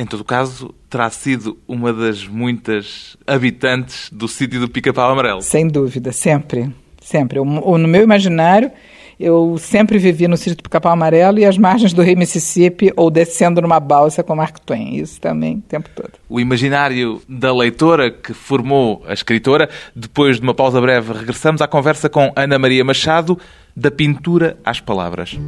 Em 0.00 0.06
todo 0.06 0.24
caso, 0.24 0.74
terá 0.88 1.10
sido 1.10 1.58
uma 1.68 1.92
das 1.92 2.26
muitas 2.26 3.18
habitantes 3.26 4.08
do 4.10 4.26
sítio 4.26 4.58
do 4.58 4.66
Pica-Pau 4.66 5.10
Amarelo. 5.10 5.42
Sem 5.42 5.68
dúvida, 5.68 6.10
sempre. 6.10 6.72
Sempre. 7.02 7.38
no 7.38 7.86
meu 7.86 8.02
imaginário, 8.02 8.72
Eu 9.18 9.58
sempre 9.58 9.98
vivi 9.98 10.26
no 10.26 10.38
sítio 10.38 10.56
do 10.62 10.70
Capão 10.70 10.92
Amarelo 10.92 11.38
e 11.38 11.44
às 11.44 11.58
margens 11.58 11.92
do 11.92 12.00
rio 12.00 12.16
Mississippi 12.16 12.90
ou 12.96 13.10
descendo 13.10 13.60
numa 13.60 13.78
balsa 13.78 14.22
com 14.22 14.34
Mark 14.34 14.58
Twain. 14.60 14.96
Isso 14.96 15.20
também 15.20 15.56
o 15.56 15.60
tempo 15.60 15.90
todo. 15.94 16.12
O 16.26 16.40
imaginário 16.40 17.20
da 17.28 17.54
leitora 17.54 18.10
que 18.10 18.32
formou 18.32 19.04
a 19.06 19.12
escritora. 19.12 19.68
Depois 19.94 20.36
de 20.36 20.42
uma 20.42 20.54
pausa 20.54 20.80
breve, 20.80 21.12
regressamos 21.12 21.60
à 21.60 21.68
conversa 21.68 22.08
com 22.08 22.32
Ana 22.34 22.58
Maria 22.58 22.82
Machado, 22.82 23.38
da 23.76 23.90
pintura 23.90 24.56
às 24.64 24.80
palavras. 24.80 25.38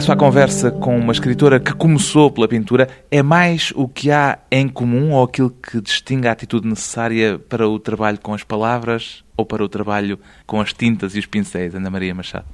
Regresso 0.00 0.12
à 0.12 0.16
conversa 0.16 0.70
com 0.70 0.98
uma 0.98 1.12
escritora 1.12 1.60
que 1.60 1.74
começou 1.74 2.30
pela 2.30 2.48
pintura, 2.48 2.88
é 3.10 3.22
mais 3.22 3.70
o 3.76 3.86
que 3.86 4.10
há 4.10 4.38
em 4.50 4.66
comum 4.66 5.12
ou 5.12 5.24
aquilo 5.24 5.50
que 5.50 5.78
distingue 5.80 6.26
a 6.26 6.32
atitude 6.32 6.66
necessária 6.66 7.38
para 7.38 7.68
o 7.68 7.78
trabalho 7.78 8.18
com 8.18 8.32
as 8.32 8.42
palavras 8.42 9.22
ou 9.36 9.44
para 9.44 9.62
o 9.62 9.68
trabalho 9.68 10.18
com 10.46 10.58
as 10.58 10.72
tintas 10.72 11.14
e 11.14 11.18
os 11.18 11.26
pincéis, 11.26 11.74
Ana 11.74 11.90
Maria 11.90 12.14
Machado? 12.14 12.46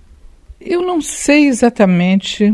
Eu 0.60 0.82
não 0.82 1.00
sei 1.00 1.46
exatamente 1.46 2.52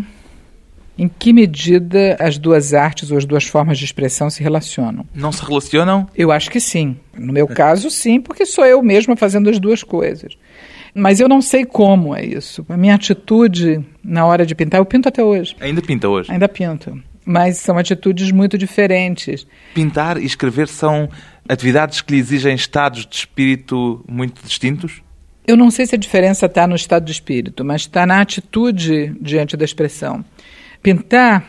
em 0.99 1.09
que 1.09 1.33
medida 1.33 2.17
as 2.21 2.37
duas 2.37 2.75
artes 2.75 3.11
ou 3.11 3.17
as 3.17 3.25
duas 3.25 3.45
formas 3.45 3.79
de 3.79 3.87
expressão 3.87 4.29
se 4.29 4.43
relacionam. 4.43 5.07
Não 5.15 5.33
se 5.33 5.43
relacionam? 5.43 6.07
Eu 6.15 6.31
acho 6.31 6.51
que 6.51 6.61
sim. 6.61 6.99
No 7.17 7.33
meu 7.33 7.47
caso, 7.47 7.91
sim, 7.91 8.21
porque 8.21 8.45
sou 8.45 8.67
eu 8.67 8.83
mesma 8.83 9.17
fazendo 9.17 9.49
as 9.49 9.59
duas 9.59 9.83
coisas. 9.83 10.37
Mas 10.95 11.21
eu 11.21 11.29
não 11.29 11.41
sei 11.41 11.65
como 11.65 12.15
é 12.15 12.25
isso. 12.25 12.65
A 12.69 12.77
minha 12.77 12.95
atitude 12.95 13.85
na 14.05 14.27
hora 14.27 14.45
de 14.45 14.55
pintar, 14.55 14.81
eu 14.81 14.85
pinto 14.85 15.09
até 15.09 15.23
hoje. 15.23 15.57
Ainda 15.61 15.81
pinta 15.81 16.09
hoje? 16.09 16.31
Ainda 16.31 16.49
pinto. 16.49 17.01
Mas 17.25 17.59
são 17.59 17.79
atitudes 17.79 18.31
muito 18.31 18.59
diferentes. 18.59 19.47
Pintar 19.75 20.19
e 20.19 20.27
escrever 20.27 20.69
são 20.69 21.09
atividades 21.49 22.01
que 22.01 22.13
lhe 22.13 22.19
exigem 22.19 22.55
estados 22.55 23.07
de 23.07 23.15
espírito 23.15 24.05
muito 24.09 24.43
distintos? 24.45 25.03
Eu 25.47 25.57
não 25.57 25.71
sei 25.71 25.87
se 25.87 25.95
a 25.95 25.99
diferença 25.99 26.47
está 26.47 26.67
no 26.67 26.77
estado 26.77 27.05
de 27.05 27.13
espírito, 27.13 27.65
mas 27.65 27.83
está 27.83 28.07
na 28.07 28.21
atitude 28.21 29.15
diante 29.21 29.57
da 29.57 29.65
expressão. 29.65 30.25
Pintar 30.83 31.49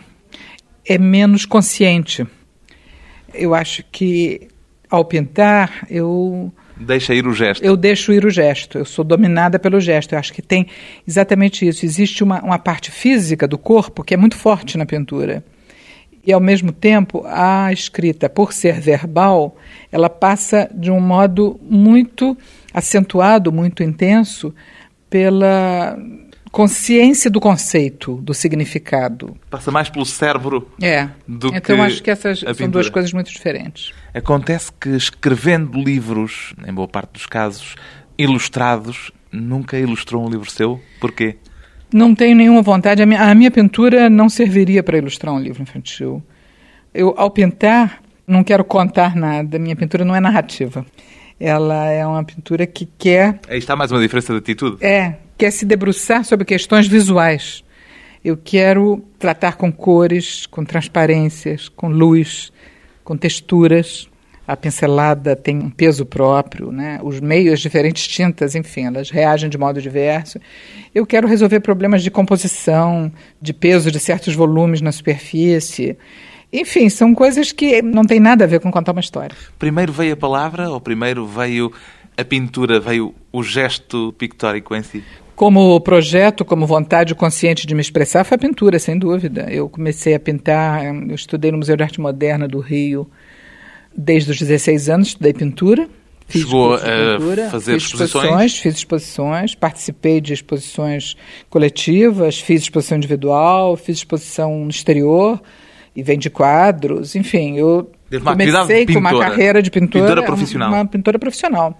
é 0.86 0.98
menos 0.98 1.46
consciente. 1.46 2.26
Eu 3.34 3.54
acho 3.54 3.84
que 3.92 4.48
ao 4.90 5.06
pintar 5.06 5.86
eu 5.90 6.52
Deixa 6.76 7.14
ir 7.14 7.28
o 7.28 7.34
gesto. 7.34 7.64
eu 7.64 7.78
deixo 7.78 8.12
ir 8.12 8.26
o 8.26 8.30
gesto, 8.30 8.80
eu 8.80 8.86
sou 8.86 9.06
dominada 9.06 9.60
pelo 9.60 9.80
gesto. 9.80 10.14
Eu 10.14 10.20
acho 10.20 10.34
que 10.34 10.42
tem 10.42 10.68
exatamente 11.08 11.68
isso. 11.68 11.86
Existe 11.86 12.24
uma, 12.24 12.42
uma 12.42 12.58
parte 12.58 12.90
física 12.90 13.48
do 13.48 13.58
corpo 13.58 14.04
que 14.04 14.14
é 14.14 14.18
muito 14.18 14.36
forte 14.36 14.78
na 14.78 14.86
pintura. 14.86 15.44
E, 16.26 16.32
ao 16.32 16.40
mesmo 16.40 16.72
tempo, 16.72 17.24
a 17.28 17.72
escrita, 17.74 18.30
por 18.30 18.54
ser 18.54 18.80
verbal, 18.80 19.58
ela 19.92 20.10
passa 20.10 20.70
de 20.74 20.90
um 20.90 21.00
modo 21.00 21.60
muito 21.62 22.38
acentuado, 22.74 23.52
muito 23.52 23.84
intenso, 23.84 24.56
pela 25.10 25.98
consciência 26.54 27.32
do 27.32 27.40
conceito, 27.42 28.18
do 28.18 28.32
significado. 28.32 29.36
Passa 29.50 29.72
mais 29.72 29.90
pelo 29.90 30.06
cérebro 30.06 30.70
É. 30.80 31.10
do 31.28 31.48
então 31.48 31.76
que 31.78 31.82
acho 31.82 32.04
que 32.04 32.12
essas 32.12 32.40
são 32.42 32.50
pintura. 32.52 32.70
duas 32.74 32.90
coisas 32.90 33.12
muito 33.12 33.32
diferentes. 33.32 33.92
Acontece 34.14 34.72
que 34.80 34.90
escrevendo 34.90 35.76
livros, 35.82 36.54
em 36.66 36.72
boa 36.72 36.88
parte 36.88 37.14
dos 37.14 37.26
casos, 37.26 37.74
ilustrados, 38.16 39.12
nunca 39.32 39.80
ilustrou 39.80 40.24
um 40.24 40.30
livro 40.30 40.50
seu? 40.50 40.80
Porquê? 41.02 41.38
Não 41.92 42.14
tenho 42.14 42.36
nenhuma 42.36 42.62
vontade. 42.62 43.02
A 43.02 43.06
minha, 43.08 43.22
a 43.24 43.34
minha 43.34 43.50
pintura 43.50 44.08
não 44.08 44.30
serviria 44.30 44.84
para 44.84 44.96
ilustrar 45.00 45.34
um 45.34 45.40
livro 45.40 45.64
infantil. 45.64 46.22
Eu, 46.94 47.16
ao 47.18 47.32
pintar, 47.32 48.00
não 48.28 48.44
quero 48.44 48.64
contar 48.64 49.16
nada. 49.16 49.58
Minha 49.58 49.76
pintura 49.76 50.06
não 50.06 50.16
é 50.16 50.20
narrativa. 50.20 50.86
Ela 51.40 51.88
é 51.88 52.06
uma 52.06 52.24
pintura 52.24 52.68
que 52.68 52.86
quer 52.98 53.40
Aí 53.50 53.58
está 53.58 53.76
mais 53.76 53.92
uma 53.92 54.00
diferença 54.00 54.32
de 54.34 54.38
atitude. 54.38 54.78
é 54.86 55.16
quer 55.38 55.52
se 55.52 55.66
debruçar 55.66 56.24
sobre 56.24 56.46
questões 56.46 56.88
visuais. 56.88 57.64
Eu 58.24 58.38
quero 58.38 59.04
tratar 59.20 59.58
com 59.58 59.72
cores, 59.72 60.46
com 60.46 60.64
transparências, 60.64 61.68
com 61.68 61.90
luz, 61.90 62.54
com 63.04 63.18
texturas. 63.18 64.08
A 64.48 64.56
pincelada 64.56 65.36
tem 65.36 65.58
um 65.58 65.70
peso 65.70 66.06
próprio, 66.06 66.72
né? 66.72 67.00
Os 67.04 67.20
meios, 67.20 67.54
as 67.54 67.60
diferentes 67.60 68.08
tintas, 68.08 68.56
enfim, 68.56 68.86
elas 68.86 69.10
reagem 69.10 69.50
de 69.50 69.58
modo 69.58 69.82
diverso. 69.82 70.40
Eu 70.94 71.06
quero 71.06 71.28
resolver 71.28 71.60
problemas 71.62 72.04
de 72.04 72.12
composição, 72.12 73.12
de 73.42 73.54
peso 73.54 73.92
de 73.92 74.00
certos 74.00 74.36
volumes 74.36 74.82
na 74.82 74.92
superfície. 74.92 75.98
Enfim, 76.52 76.88
são 76.88 77.16
coisas 77.16 77.52
que 77.52 77.82
não 77.82 78.04
têm 78.04 78.20
nada 78.20 78.44
a 78.44 78.48
ver 78.48 78.60
com 78.60 78.72
contar 78.72 78.92
uma 78.92 79.02
história. 79.02 79.36
Primeiro 79.58 79.92
veio 79.92 80.14
a 80.14 80.18
palavra 80.18 80.70
ou 80.70 80.80
primeiro 80.80 81.26
veio 81.26 81.74
a 82.18 82.24
pintura, 82.24 82.80
veio 82.80 83.14
o 83.32 83.44
gesto 83.44 84.14
pictórico 84.18 84.76
em 84.76 84.84
si? 84.84 85.04
Como 85.44 85.78
projeto, 85.82 86.46
como 86.46 86.66
vontade 86.66 87.14
consciente 87.14 87.68
de 87.68 87.76
me 87.76 87.82
expressar, 87.82 88.24
foi 88.24 88.36
a 88.36 88.40
pintura, 88.40 88.80
sem 88.80 88.98
dúvida. 88.98 89.46
Eu 89.52 89.68
comecei 89.68 90.16
a 90.16 90.20
pintar, 90.20 90.86
eu 90.86 91.14
estudei 91.14 91.52
no 91.52 91.58
Museu 91.58 91.76
de 91.76 91.84
Arte 91.84 92.00
Moderna 92.00 92.48
do 92.48 92.62
Rio 92.62 93.10
desde 93.94 94.32
os 94.32 94.40
16 94.40 94.88
anos, 94.88 95.08
estudei 95.10 95.34
pintura. 95.34 95.90
Fiz 96.30 96.44
Chegou 96.44 96.78
de 96.78 96.90
a 96.90 97.18
pintura, 97.18 97.50
fazer 97.50 97.74
fiz 97.74 97.84
exposições? 97.84 98.58
Fiz 98.58 98.76
exposições, 98.76 99.54
participei 99.54 100.22
de 100.22 100.32
exposições 100.32 101.18
coletivas, 101.50 102.40
fiz 102.40 102.62
exposição 102.62 102.98
individual, 102.98 103.76
fiz 103.76 103.98
exposição 103.98 104.60
no 104.60 104.70
exterior 104.70 105.42
e 105.94 106.02
vendi 106.02 106.30
quadros, 106.30 107.18
enfim, 107.18 107.58
eu 107.58 107.92
atividade 108.10 108.24
comecei 108.24 108.86
com 108.86 108.98
uma 108.98 109.20
carreira 109.20 109.62
de 109.62 109.70
pintora, 109.70 110.06
Pintora 110.06 110.24
profissional. 110.24 110.72
uma 110.72 110.86
pintora 110.86 111.20
profissional. 111.20 111.78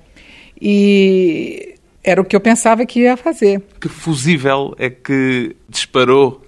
E 0.62 1.73
era 2.04 2.22
o 2.22 2.26
que 2.26 2.36
eu 2.36 2.42
pensava 2.42 2.86
que 2.86 3.02
ia 3.02 3.16
fazer. 3.16 3.62
Que 3.80 3.88
fusível 3.88 4.76
é 4.78 4.90
que 4.90 5.56
disparou 5.70 6.46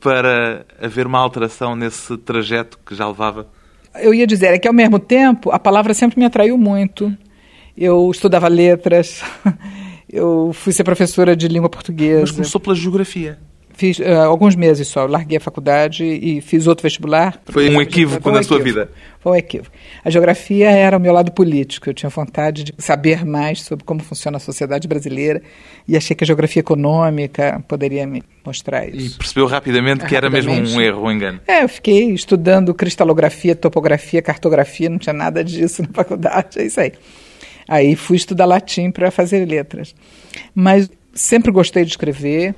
para 0.00 0.64
haver 0.80 1.06
uma 1.06 1.18
alteração 1.18 1.76
nesse 1.76 2.16
trajeto 2.18 2.78
que 2.84 2.94
já 2.94 3.06
levava? 3.06 3.48
Eu 3.94 4.12
ia 4.12 4.26
dizer 4.26 4.54
é 4.54 4.58
que, 4.58 4.66
ao 4.66 4.74
mesmo 4.74 4.98
tempo, 4.98 5.50
a 5.50 5.58
palavra 5.58 5.94
sempre 5.94 6.18
me 6.18 6.24
atraiu 6.24 6.58
muito. 6.58 7.16
Eu 7.76 8.10
estudava 8.10 8.48
letras, 8.48 9.22
eu 10.10 10.52
fui 10.52 10.72
ser 10.72 10.84
professora 10.84 11.36
de 11.36 11.48
língua 11.48 11.68
portuguesa. 11.68 12.20
Mas 12.20 12.30
começou 12.30 12.60
pela 12.60 12.74
geografia. 12.74 13.38
Fiz 13.76 13.98
eh, 13.98 14.14
alguns 14.14 14.54
meses 14.54 14.86
só, 14.86 15.04
larguei 15.04 15.38
a 15.38 15.40
faculdade 15.40 16.04
e 16.04 16.40
fiz 16.40 16.66
outro 16.68 16.84
vestibular. 16.84 17.40
Foi 17.46 17.68
um 17.68 17.82
equívoco 17.82 18.22
Foi 18.22 18.30
um 18.32 18.34
na 18.36 18.42
sua 18.44 18.58
equívoco. 18.60 18.80
vida. 18.86 18.92
Foi 19.18 19.32
um 19.32 19.34
equívoco. 19.34 19.70
A 20.04 20.10
geografia 20.10 20.70
era 20.70 20.96
o 20.96 21.00
meu 21.00 21.12
lado 21.12 21.32
político. 21.32 21.90
Eu 21.90 21.94
tinha 21.94 22.08
vontade 22.08 22.62
de 22.62 22.74
saber 22.78 23.24
mais 23.24 23.62
sobre 23.62 23.84
como 23.84 24.00
funciona 24.00 24.36
a 24.36 24.40
sociedade 24.40 24.86
brasileira 24.86 25.42
e 25.88 25.96
achei 25.96 26.14
que 26.14 26.22
a 26.22 26.26
geografia 26.26 26.60
econômica 26.60 27.62
poderia 27.66 28.06
me 28.06 28.22
mostrar 28.46 28.86
E 28.88 28.96
isso. 29.06 29.18
percebeu 29.18 29.46
rapidamente 29.46 30.04
que 30.06 30.14
era 30.14 30.30
mesmo 30.30 30.52
um 30.52 30.56
Rapidamente. 30.56 30.86
erro, 30.86 31.02
um 31.02 31.10
engano. 31.10 31.40
É, 31.46 31.64
eu 31.64 31.68
fiquei 31.68 32.10
estudando 32.12 32.72
cristalografia, 32.74 33.56
topografia, 33.56 34.22
cartografia, 34.22 34.88
não 34.88 34.98
tinha 34.98 35.12
nada 35.12 35.42
disso 35.42 35.82
na 35.82 35.88
faculdade, 35.94 36.60
é 36.60 36.66
isso 36.66 36.78
aí. 36.80 36.92
Aí 37.66 37.96
fui 37.96 38.16
estudar 38.16 38.44
latim 38.44 38.90
para 38.90 39.10
fazer 39.10 39.44
letras. 39.48 39.94
Mas 40.54 40.88
sempre 41.12 41.50
gostei 41.50 41.82
de 41.84 41.90
escrever, 41.90 42.54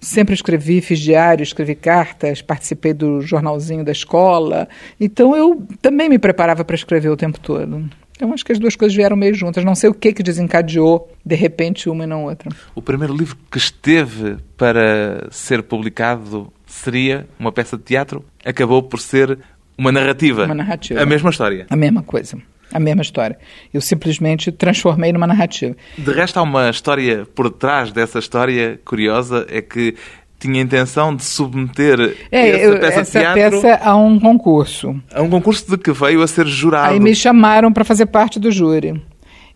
sempre 0.00 0.34
escrevi, 0.34 0.80
fiz 0.80 0.98
diário, 0.98 1.42
escrevi 1.42 1.74
cartas, 1.74 2.42
participei 2.42 2.92
do 2.92 3.20
jornalzinho 3.20 3.84
da 3.84 3.92
escola. 3.92 4.68
Então 5.00 5.36
eu 5.36 5.66
também 5.80 6.08
me 6.08 6.18
preparava 6.18 6.64
para 6.64 6.76
escrever 6.76 7.08
o 7.08 7.16
tempo 7.16 7.38
todo. 7.40 7.88
Então 8.16 8.32
acho 8.32 8.44
que 8.44 8.52
as 8.52 8.58
duas 8.58 8.76
coisas 8.76 8.94
vieram 8.94 9.16
meio 9.16 9.34
juntas. 9.34 9.64
Não 9.64 9.74
sei 9.74 9.90
o 9.90 9.94
que 9.94 10.12
que 10.12 10.22
desencadeou, 10.22 11.10
de 11.24 11.34
repente, 11.34 11.90
uma 11.90 12.04
e 12.04 12.06
não 12.06 12.24
outra. 12.24 12.50
O 12.74 12.80
primeiro 12.80 13.14
livro 13.14 13.36
que 13.50 13.58
esteve 13.58 14.36
para 14.56 15.28
ser 15.30 15.62
publicado 15.62 16.52
seria 16.66 17.26
uma 17.38 17.50
peça 17.50 17.76
de 17.76 17.82
teatro. 17.82 18.24
Acabou 18.44 18.82
por 18.82 19.00
ser 19.00 19.38
uma 19.76 19.90
narrativa. 19.90 20.44
Uma 20.44 20.54
narrativa. 20.54 21.02
A 21.02 21.06
mesma 21.06 21.30
história. 21.30 21.66
A 21.68 21.76
mesma 21.76 22.02
coisa. 22.02 22.38
A 22.74 22.80
mesma 22.80 23.02
história. 23.02 23.38
Eu 23.72 23.80
simplesmente 23.80 24.52
transformei 24.52 25.12
numa 25.12 25.26
narrativa. 25.26 25.74
De 25.96 26.12
resto, 26.12 26.38
há 26.38 26.42
uma 26.42 26.68
história 26.68 27.24
por 27.34 27.48
trás 27.50 27.92
dessa 27.92 28.18
história 28.18 28.80
curiosa, 28.84 29.46
é 29.48 29.62
que 29.62 29.94
tinha 30.38 30.60
intenção 30.60 31.14
de 31.16 31.24
submeter 31.24 32.16
é, 32.30 32.50
essa 32.50 32.64
eu, 32.64 32.80
peça 32.80 33.00
essa 33.00 33.20
teatro 33.20 33.62
peça 33.62 33.80
a 33.82 33.96
um 33.96 34.20
concurso. 34.20 35.00
a 35.14 35.22
um 35.22 35.30
concurso 35.30 35.70
de 35.70 35.78
que 35.78 35.92
veio 35.92 36.20
a 36.20 36.26
ser 36.26 36.46
jurado. 36.46 36.92
Aí 36.92 37.00
me 37.00 37.14
chamaram 37.14 37.72
para 37.72 37.84
fazer 37.84 38.06
parte 38.06 38.38
do 38.38 38.50
júri. 38.50 39.00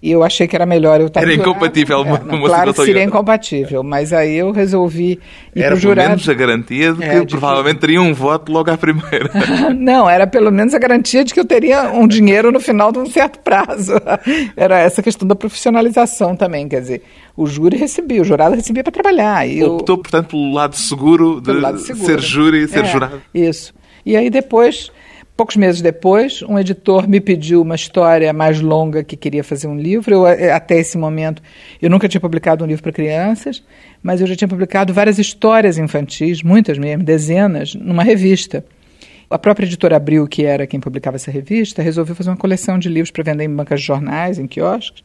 E 0.01 0.13
eu 0.13 0.23
achei 0.23 0.47
que 0.47 0.55
era 0.55 0.65
melhor 0.65 1.01
eu 1.01 1.09
estar 1.09 1.21
Era 1.21 1.29
no 1.29 1.35
jurado. 1.35 1.51
incompatível 1.51 2.01
uma- 2.03 2.17
É, 2.19 2.21
não, 2.25 2.35
uma 2.37 2.49
Claro 2.49 2.73
que 2.73 2.85
seria 2.85 3.03
incompatível, 3.03 3.83
mas 3.83 4.13
aí 4.13 4.37
eu 4.37 4.53
resolvi 4.53 5.19
ir 5.57 5.61
Era 5.61 5.71
para 5.75 5.79
o 5.79 5.81
pelo 5.81 6.09
menos 6.09 6.29
a 6.29 6.35
garantia 6.35 6.93
de 6.93 6.99
que 6.99 7.05
É, 7.05 7.15
de 7.21 7.27
que- 7.27 7.31
provavelmente 7.33 7.79
teria 7.81 8.01
um 8.01 8.15
voto 8.15 8.53
logo 8.53 8.71
à 8.71 8.79
primeira. 8.79 9.29
Não, 9.77 10.09
era 10.09 10.25
pelo 10.25 10.53
menos 10.53 10.73
a 10.73 10.79
garantia 10.79 11.25
de 11.25 11.35
que 11.35 11.41
eu 11.41 11.45
teria 11.45 11.91
um 11.91 12.07
dinheiro 12.07 12.53
no 12.53 12.61
final 12.61 12.93
de 12.93 12.99
um 13.01 13.07
certo 13.07 13.41
prazo. 13.41 13.95
Era 14.57 14.79
essa 14.79 15.03
questão 15.03 15.27
da 15.27 15.35
profissionalização 15.35 16.37
também, 16.37 16.69
quer 16.69 16.81
dizer, 16.81 17.03
o 17.37 17.47
júri 17.49 17.77
recebia, 17.77 18.23
o 18.23 18.25
jurado 18.25 18.55
recebia 18.55 18.85
para 18.85 18.93
trabalhar. 18.93 19.49
E 19.49 19.59
eu, 19.59 19.75
Optou, 19.75 19.99
portanto, 19.99 20.29
pelo 20.29 20.53
lado 20.53 20.77
seguro 20.77 21.41
de 21.41 21.53
lado 21.55 21.79
seguro. 21.81 22.07
ser 22.07 22.21
júri 22.21 22.63
e 22.63 22.69
ser 22.69 22.85
É, 22.85 22.89
jurado. 22.89 23.21
Isso. 23.35 23.75
E 24.07 24.17
aí 24.17 24.31
depois, 24.31 24.91
poucos 25.39 25.55
meses 25.55 25.81
depois, 25.81 26.43
um 26.43 26.59
editor 26.59 27.09
me 27.09 27.21
pediu 27.21 27.63
uma 27.63 27.77
história 27.77 28.33
mais 28.33 28.61
longa 28.61 29.05
que 29.05 29.17
queria 29.17 29.45
fazer 29.45 29.69
um 29.69 29.79
livro. 29.79 30.13
Eu, 30.13 30.27
eh, 30.27 30.51
até 30.51 30.77
esse 30.81 30.99
momento, 30.99 31.41
eu 31.81 31.89
nunca 31.89 32.09
tinha 32.09 32.21
publicado 32.21 32.65
um 32.65 32.67
livro 32.67 32.83
para 32.83 32.91
crianças, 32.91 33.63
mas 34.03 34.21
eu 34.21 34.27
já 34.27 34.35
tinha 34.35 34.49
publicado 34.49 34.93
várias 34.93 35.17
histórias 35.17 35.79
infantis, 35.79 36.43
muitas 36.43 36.77
mesmo, 36.77 37.05
dezenas, 37.05 37.73
numa 37.77 38.03
revista. 38.03 38.65
A 39.31 39.39
própria 39.39 39.65
editora 39.65 39.95
Abril, 39.95 40.27
que 40.27 40.45
era 40.45 40.67
quem 40.67 40.81
publicava 40.81 41.15
essa 41.15 41.31
revista, 41.31 41.83
resolveu 41.83 42.17
fazer 42.17 42.31
uma 42.31 42.37
coleção 42.37 42.77
de 42.77 42.89
livros 42.89 43.13
para 43.13 43.23
vender 43.23 43.45
em 43.45 43.55
bancas 43.55 43.79
de 43.79 43.87
jornais, 43.87 44.41
em 44.41 44.47
quiosques, 44.49 45.05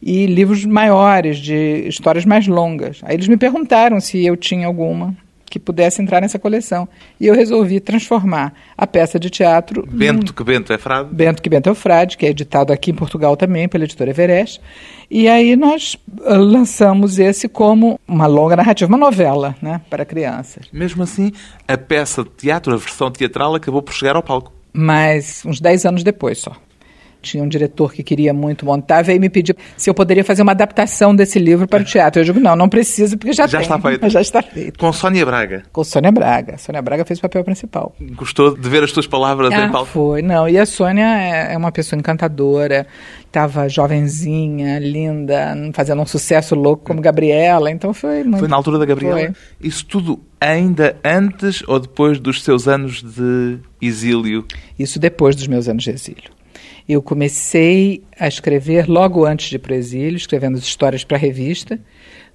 e 0.00 0.26
livros 0.26 0.64
maiores, 0.64 1.38
de 1.38 1.88
histórias 1.88 2.24
mais 2.24 2.46
longas. 2.46 3.00
Aí 3.02 3.16
eles 3.16 3.26
me 3.26 3.36
perguntaram 3.36 3.98
se 3.98 4.24
eu 4.24 4.36
tinha 4.36 4.68
alguma 4.68 5.16
que 5.54 5.58
pudesse 5.60 6.02
entrar 6.02 6.20
nessa 6.20 6.36
coleção. 6.36 6.88
E 7.20 7.28
eu 7.28 7.34
resolvi 7.34 7.78
transformar 7.78 8.52
a 8.76 8.88
peça 8.88 9.20
de 9.20 9.30
teatro 9.30 9.86
num- 9.86 9.96
Bento, 9.96 10.34
que 10.34 10.42
Bento 10.42 10.72
é 10.72 10.78
frade. 10.78 11.14
Bento 11.14 11.40
que 11.40 11.48
Bento 11.48 11.70
é 11.70 11.74
Frade, 11.76 12.16
que 12.16 12.26
é 12.26 12.30
editado 12.30 12.72
aqui 12.72 12.90
em 12.90 12.94
Portugal 12.94 13.36
também 13.36 13.68
pela 13.68 13.84
editora 13.84 14.10
Everest. 14.10 14.60
E 15.08 15.28
aí 15.28 15.54
nós 15.54 15.96
ah, 16.24 16.34
lançamos 16.36 17.20
esse 17.20 17.48
como 17.48 18.00
uma 18.08 18.26
longa 18.26 18.56
narrativa, 18.56 18.88
uma 18.88 18.98
novela, 18.98 19.54
né, 19.62 19.80
para 19.88 20.04
crianças. 20.04 20.66
Mesmo 20.72 21.04
assim, 21.04 21.30
a 21.68 21.78
peça 21.78 22.24
de 22.24 22.30
teatro, 22.30 22.74
a 22.74 22.76
versão 22.76 23.12
teatral, 23.12 23.54
acabou 23.54 23.80
por 23.80 23.94
chegar 23.94 24.16
ao 24.16 24.22
palco. 24.24 24.52
Mas 24.72 25.44
uns 25.46 25.60
10 25.60 25.86
anos 25.86 26.02
depois 26.02 26.38
só. 26.38 26.56
Tinha 27.24 27.42
um 27.42 27.48
diretor 27.48 27.92
que 27.92 28.02
queria 28.02 28.32
muito 28.34 28.64
montar, 28.66 29.02
veio 29.02 29.18
me 29.20 29.28
pedir 29.30 29.56
se 29.76 29.88
eu 29.88 29.94
poderia 29.94 30.22
fazer 30.22 30.42
uma 30.42 30.52
adaptação 30.52 31.14
desse 31.16 31.38
livro 31.38 31.66
para 31.66 31.82
o 31.82 31.84
teatro. 31.84 32.20
Eu 32.20 32.24
digo, 32.24 32.38
não, 32.38 32.54
não 32.54 32.68
precisa, 32.68 33.16
porque 33.16 33.32
já, 33.32 33.46
Já 33.46 33.58
tem. 33.58 33.62
está 33.66 33.78
feito. 33.80 34.08
Já 34.10 34.20
está 34.20 34.42
feito. 34.42 34.78
Com 34.78 34.92
Sónia 34.92 35.24
Braga. 35.24 35.62
Com 35.72 35.82
Sônia 35.82 36.12
Braga. 36.12 36.58
Sônia 36.58 36.82
Braga 36.82 37.04
fez 37.04 37.18
o 37.18 37.22
papel 37.22 37.42
principal. 37.42 37.94
Gostou 38.12 38.56
de 38.56 38.68
ver 38.68 38.82
as 38.84 38.92
tuas 38.92 39.06
palavras 39.06 39.50
em 39.52 39.56
Ah, 39.56 39.68
palco? 39.70 39.86
foi. 39.86 40.22
Não, 40.22 40.48
e 40.48 40.58
a 40.58 40.66
Sônia 40.66 41.04
é, 41.04 41.54
é 41.54 41.56
uma 41.56 41.72
pessoa 41.72 41.98
encantadora, 41.98 42.86
estava 43.26 43.68
jovenzinha, 43.68 44.78
linda, 44.78 45.54
fazendo 45.72 46.02
um 46.02 46.06
sucesso 46.06 46.54
louco 46.54 46.84
como 46.84 47.00
Gabriela, 47.00 47.70
então 47.70 47.92
foi 47.94 48.22
muito... 48.22 48.38
Foi 48.40 48.48
na 48.48 48.56
altura 48.56 48.78
da 48.78 48.84
Gabriela? 48.84 49.18
Foi. 49.18 49.32
Isso 49.60 49.84
tudo 49.86 50.20
ainda 50.40 50.96
antes 51.02 51.62
ou 51.66 51.80
depois 51.80 52.18
dos 52.20 52.42
seus 52.42 52.68
anos 52.68 53.02
de 53.02 53.58
exílio? 53.80 54.44
Isso 54.78 54.98
depois 54.98 55.34
dos 55.34 55.46
meus 55.46 55.68
anos 55.68 55.82
de 55.84 55.90
exílio. 55.90 56.30
Eu 56.88 57.00
comecei 57.00 58.02
a 58.18 58.28
escrever 58.28 58.88
logo 58.88 59.24
antes 59.24 59.48
de 59.48 59.56
ir 59.56 59.58
para 59.58 59.72
o 59.72 59.76
exílio, 59.76 60.16
escrevendo 60.16 60.56
as 60.56 60.64
histórias 60.64 61.02
para 61.02 61.16
a 61.16 61.20
revista. 61.20 61.80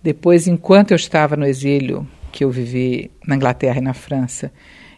Depois, 0.01 0.47
enquanto 0.47 0.91
eu 0.91 0.95
estava 0.95 1.35
no 1.35 1.45
exílio, 1.45 2.07
que 2.31 2.43
eu 2.43 2.49
vivi 2.49 3.11
na 3.27 3.35
Inglaterra 3.35 3.77
e 3.77 3.81
na 3.81 3.93
França, 3.93 4.51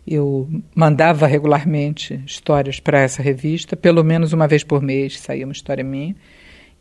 eu 0.08 0.48
mandava 0.74 1.28
regularmente 1.28 2.22
histórias 2.26 2.80
para 2.80 3.00
essa 3.00 3.22
revista, 3.22 3.76
pelo 3.76 4.04
menos 4.04 4.34
uma 4.34 4.48
vez 4.48 4.64
por 4.64 4.82
mês 4.82 5.20
saía 5.20 5.46
uma 5.46 5.52
história 5.52 5.84
minha. 5.84 6.16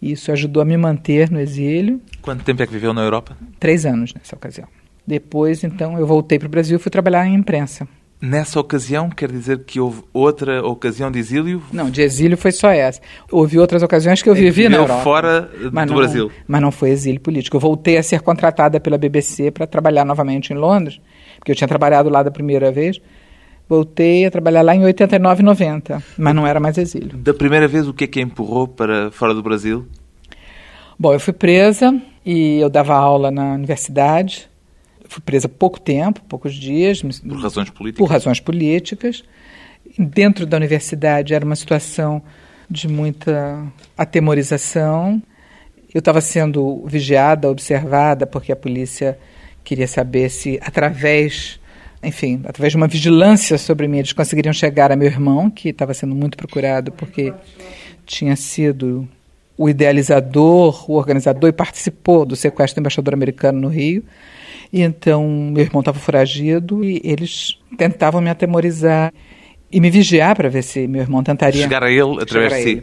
E 0.01 0.13
isso 0.13 0.33
ajudou 0.33 0.63
a 0.63 0.65
me 0.65 0.77
manter 0.77 1.31
no 1.31 1.41
exílio. 1.41 2.01
Quanto 2.23 2.43
tempo 2.43 2.63
é 2.63 2.67
que 2.67 2.73
viveu 2.73 2.95
na 2.95 3.03
Europa? 3.03 3.37
Três 3.59 3.85
anos 3.85 4.15
nessa 4.15 4.35
ocasião. 4.35 4.67
Depois, 5.07 5.65
então, 5.65 5.99
eu 5.99 6.07
voltei 6.07 6.39
para 6.39 6.47
o 6.47 6.51
Brasil 6.51 6.77
e 6.77 6.81
fui 6.81 6.91
trabalhar 6.91 7.27
em 7.27 7.35
imprensa. 7.35 7.87
Nessa 8.21 8.61
ocasião, 8.61 9.09
quer 9.09 9.33
dizer 9.33 9.61
que 9.65 9.81
houve 9.81 10.03
outra 10.13 10.63
ocasião 10.63 11.11
de 11.11 11.19
exílio? 11.19 11.63
Não, 11.73 11.89
de 11.89 12.03
exílio 12.03 12.37
foi 12.37 12.53
só 12.53 12.69
essa. 12.69 13.01
Houve 13.33 13.59
outras 13.59 13.83
ocasiões 13.83 14.21
que 14.21 14.29
eu 14.29 14.35
vivi 14.35 14.69
na 14.69 14.77
Europa. 14.77 15.03
fora 15.03 15.41
do 15.41 15.71
não, 15.71 15.97
Brasil. 15.97 16.31
Mas 16.47 16.61
não 16.61 16.71
foi 16.71 16.91
exílio 16.91 17.19
político. 17.19 17.57
Eu 17.57 17.61
voltei 17.61 17.97
a 17.97 18.03
ser 18.03 18.21
contratada 18.21 18.79
pela 18.79 18.99
BBC 18.99 19.51
para 19.51 19.67
trabalhar 19.67 20.05
novamente 20.05 20.53
em 20.53 20.57
Londres, 20.57 21.01
porque 21.39 21.53
eu 21.53 21.57
tinha 21.57 21.67
trabalhado 21.67 22.11
lá 22.11 22.23
da 22.23 22.31
primeira 22.31 22.71
vez. 22.71 23.01
Voltei 23.67 24.27
a 24.27 24.31
trabalhar 24.31 24.61
lá 24.61 24.75
em 24.75 24.85
89 24.85 25.41
e 25.41 25.45
90, 25.45 26.03
mas 26.19 26.35
não 26.35 26.47
era 26.47 26.61
mais 26.61 26.77
exílio. 26.77 27.17
Da 27.17 27.33
primeira 27.33 27.67
vez, 27.67 27.89
o 27.89 27.95
que 27.95 28.05
é 28.05 28.07
que 28.07 28.19
a 28.19 28.23
empurrou 28.23 28.69
para 28.69 29.11
fora 29.13 29.33
do 29.33 29.43
Brasil? 29.43 29.87
Bom, 30.99 31.15
eu 31.15 31.21
fui 31.21 31.33
presa 31.33 31.99
e 32.27 32.59
eu 32.59 32.69
dava 32.69 32.95
aula 32.95 33.31
na 33.31 33.55
universidade. 33.55 34.50
Fui 35.11 35.21
presa 35.21 35.49
pouco 35.49 35.81
tempo, 35.81 36.21
poucos 36.29 36.55
dias. 36.55 37.03
Por 37.03 37.41
razões 37.41 37.69
políticas? 37.69 37.99
por 37.99 38.13
razões 38.13 38.39
políticas. 38.39 39.25
Dentro 39.99 40.47
da 40.47 40.57
universidade 40.57 41.35
era 41.35 41.45
uma 41.45 41.57
situação 41.57 42.23
de 42.71 42.87
muita 42.87 43.61
atemorização. 43.99 45.21
Eu 45.93 45.99
estava 45.99 46.21
sendo 46.21 46.87
vigiada, 46.87 47.51
observada, 47.51 48.25
porque 48.25 48.53
a 48.53 48.57
polícia 48.57 49.19
queria 49.65 49.89
saber 49.89 50.31
se, 50.31 50.61
através, 50.63 51.59
enfim, 52.01 52.41
através 52.45 52.73
de 52.73 52.77
uma 52.77 52.87
vigilância 52.87 53.59
sobre 53.59 53.89
mim, 53.89 53.99
eles 53.99 54.13
conseguiriam 54.13 54.53
chegar 54.53 54.93
a 54.93 54.97
meu 54.97 55.09
irmão, 55.09 55.51
que 55.51 55.71
estava 55.71 55.93
sendo 55.93 56.15
muito 56.15 56.39
procurado, 56.39 56.93
porque 56.93 57.35
tinha 58.07 58.37
sido 58.37 59.09
o 59.59 59.69
idealizador, 59.69 60.89
o 60.89 60.95
organizador 60.95 61.51
e 61.51 61.53
participou 61.53 62.25
do 62.25 62.37
sequestro 62.37 62.77
do 62.77 62.85
embaixador 62.85 63.13
americano 63.13 63.61
no 63.61 63.69
Rio. 63.69 64.05
E 64.73 64.83
então 64.83 65.29
meu 65.29 65.65
irmão 65.65 65.81
estava 65.81 65.99
foragido 65.99 66.85
e 66.85 67.01
eles 67.05 67.59
tentavam 67.77 68.21
me 68.21 68.31
atemorizar 68.31 69.13
e 69.71 69.81
me 69.81 69.91
vigiar 69.91 70.37
para 70.37 70.49
ver 70.49 70.63
se 70.63 70.87
meu 70.87 71.03
irmão 71.03 71.23
tentaria 71.23 71.63
Chegar 71.63 71.83
a 71.83 71.91
ele 71.91 72.23
através 72.23 72.55
de 72.55 72.63
si. 72.63 72.83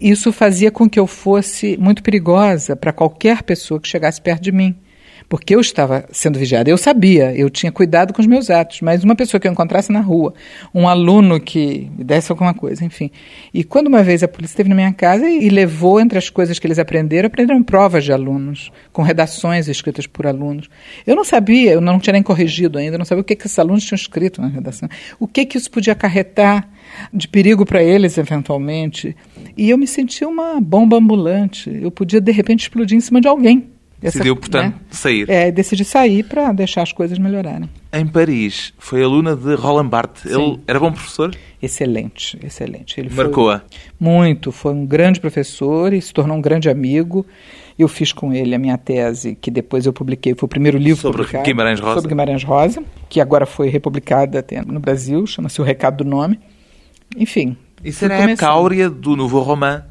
Isso 0.00 0.32
fazia 0.32 0.70
com 0.70 0.88
que 0.88 0.98
eu 0.98 1.06
fosse 1.06 1.76
muito 1.78 2.02
perigosa 2.02 2.76
para 2.76 2.92
qualquer 2.92 3.42
pessoa 3.42 3.80
que 3.80 3.88
chegasse 3.88 4.20
perto 4.20 4.42
de 4.42 4.52
mim. 4.52 4.74
Porque 5.28 5.54
eu 5.54 5.60
estava 5.60 6.04
sendo 6.10 6.38
vigiada. 6.38 6.70
Eu 6.70 6.76
sabia, 6.76 7.34
eu 7.34 7.48
tinha 7.48 7.72
cuidado 7.72 8.12
com 8.12 8.20
os 8.20 8.26
meus 8.26 8.50
atos, 8.50 8.80
mas 8.80 9.02
uma 9.02 9.16
pessoa 9.16 9.40
que 9.40 9.48
eu 9.48 9.52
encontrasse 9.52 9.90
na 9.90 10.00
rua, 10.00 10.34
um 10.74 10.86
aluno 10.86 11.40
que 11.40 11.90
me 11.96 12.04
desse 12.04 12.30
alguma 12.30 12.54
coisa, 12.54 12.84
enfim. 12.84 13.10
E 13.52 13.64
quando 13.64 13.88
uma 13.88 14.02
vez 14.02 14.22
a 14.22 14.28
polícia 14.28 14.54
esteve 14.54 14.68
na 14.68 14.74
minha 14.74 14.92
casa 14.92 15.28
e 15.28 15.48
levou 15.48 16.00
entre 16.00 16.18
as 16.18 16.30
coisas 16.30 16.58
que 16.58 16.66
eles 16.66 16.78
aprenderam, 16.78 17.26
aprenderam 17.26 17.62
provas 17.62 18.04
de 18.04 18.12
alunos, 18.12 18.70
com 18.92 19.02
redações 19.02 19.68
escritas 19.68 20.06
por 20.06 20.26
alunos. 20.26 20.68
Eu 21.06 21.16
não 21.16 21.24
sabia, 21.24 21.72
eu 21.72 21.80
não 21.80 21.98
tinha 21.98 22.12
nem 22.12 22.22
corrigido 22.22 22.78
ainda, 22.78 22.94
eu 22.94 22.98
não 22.98 23.04
sabia 23.04 23.22
o 23.22 23.24
que, 23.24 23.34
que 23.34 23.46
esses 23.46 23.58
alunos 23.58 23.84
tinham 23.84 23.96
escrito 23.96 24.40
na 24.40 24.48
redação. 24.48 24.88
O 25.18 25.26
que, 25.26 25.44
que 25.44 25.56
isso 25.56 25.70
podia 25.70 25.92
acarretar 25.92 26.68
de 27.12 27.28
perigo 27.28 27.64
para 27.64 27.82
eles, 27.82 28.18
eventualmente. 28.18 29.16
E 29.56 29.70
eu 29.70 29.78
me 29.78 29.86
sentia 29.86 30.28
uma 30.28 30.60
bomba 30.60 30.96
ambulante. 30.96 31.70
Eu 31.82 31.90
podia, 31.90 32.20
de 32.20 32.32
repente, 32.32 32.62
explodir 32.62 32.96
em 32.96 33.00
cima 33.00 33.20
de 33.20 33.28
alguém. 33.28 33.73
Decidiu, 34.04 34.36
portanto, 34.36 34.74
né? 34.74 34.80
sair. 34.90 35.30
É, 35.30 35.50
decidi 35.50 35.82
sair 35.82 36.22
para 36.24 36.52
deixar 36.52 36.82
as 36.82 36.92
coisas 36.92 37.18
melhorarem. 37.18 37.70
Em 37.90 38.06
Paris, 38.06 38.74
foi 38.78 39.02
aluna 39.02 39.34
de 39.34 39.54
Roland 39.54 39.88
Barthes. 39.88 40.30
Ele 40.30 40.60
era 40.66 40.78
bom 40.78 40.92
professor? 40.92 41.34
Excelente, 41.62 42.38
excelente. 42.44 43.00
Ele 43.00 43.08
Marcou-a. 43.08 43.62
Muito, 43.98 44.52
foi 44.52 44.74
um 44.74 44.84
grande 44.84 45.20
professor 45.20 45.94
e 45.94 46.02
se 46.02 46.12
tornou 46.12 46.36
um 46.36 46.40
grande 46.42 46.68
amigo. 46.68 47.24
Eu 47.78 47.88
fiz 47.88 48.12
com 48.12 48.30
ele 48.30 48.54
a 48.54 48.58
minha 48.58 48.76
tese, 48.76 49.34
que 49.40 49.50
depois 49.50 49.86
eu 49.86 49.92
publiquei, 49.92 50.34
foi 50.34 50.46
o 50.46 50.48
primeiro 50.48 50.76
livro 50.76 51.00
Sobre. 51.00 51.26
Guimarães 51.42 51.80
Rosa. 51.80 51.94
Sobre 51.94 52.08
Guimarães 52.10 52.44
Rosa, 52.44 52.84
que 53.08 53.22
agora 53.22 53.46
foi 53.46 53.70
republicada 53.70 54.44
no 54.66 54.80
Brasil, 54.80 55.26
chama-se 55.26 55.62
O 55.62 55.64
Recado 55.64 56.04
do 56.04 56.10
Nome. 56.10 56.38
Enfim. 57.16 57.56
Isso 57.82 58.04
era 58.04 58.16
a 58.16 58.30
época 58.30 58.46
áurea 58.46 58.90
do 58.90 59.16
Nouveau 59.16 59.42
Roman. 59.42 59.82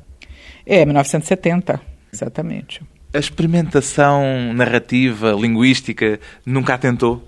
É, 0.65 0.85
1970, 0.85 1.81
exatamente. 2.13 2.81
A 3.13 3.19
experimentação 3.19 4.53
narrativa, 4.53 5.31
linguística, 5.31 6.19
nunca 6.45 6.73
a 6.73 6.77
tentou? 6.77 7.21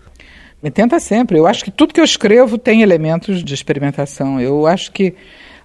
Me 0.61 0.71
tenta 0.71 0.99
sempre. 0.99 1.37
Eu 1.37 1.45
acho 1.45 1.63
que 1.63 1.69
tudo 1.69 1.93
que 1.93 1.99
eu 1.99 2.03
escrevo 2.03 2.57
tem 2.57 2.81
elementos 2.81 3.43
de 3.43 3.53
experimentação. 3.53 4.41
Eu 4.41 4.65
acho 4.65 4.91
que 4.91 5.13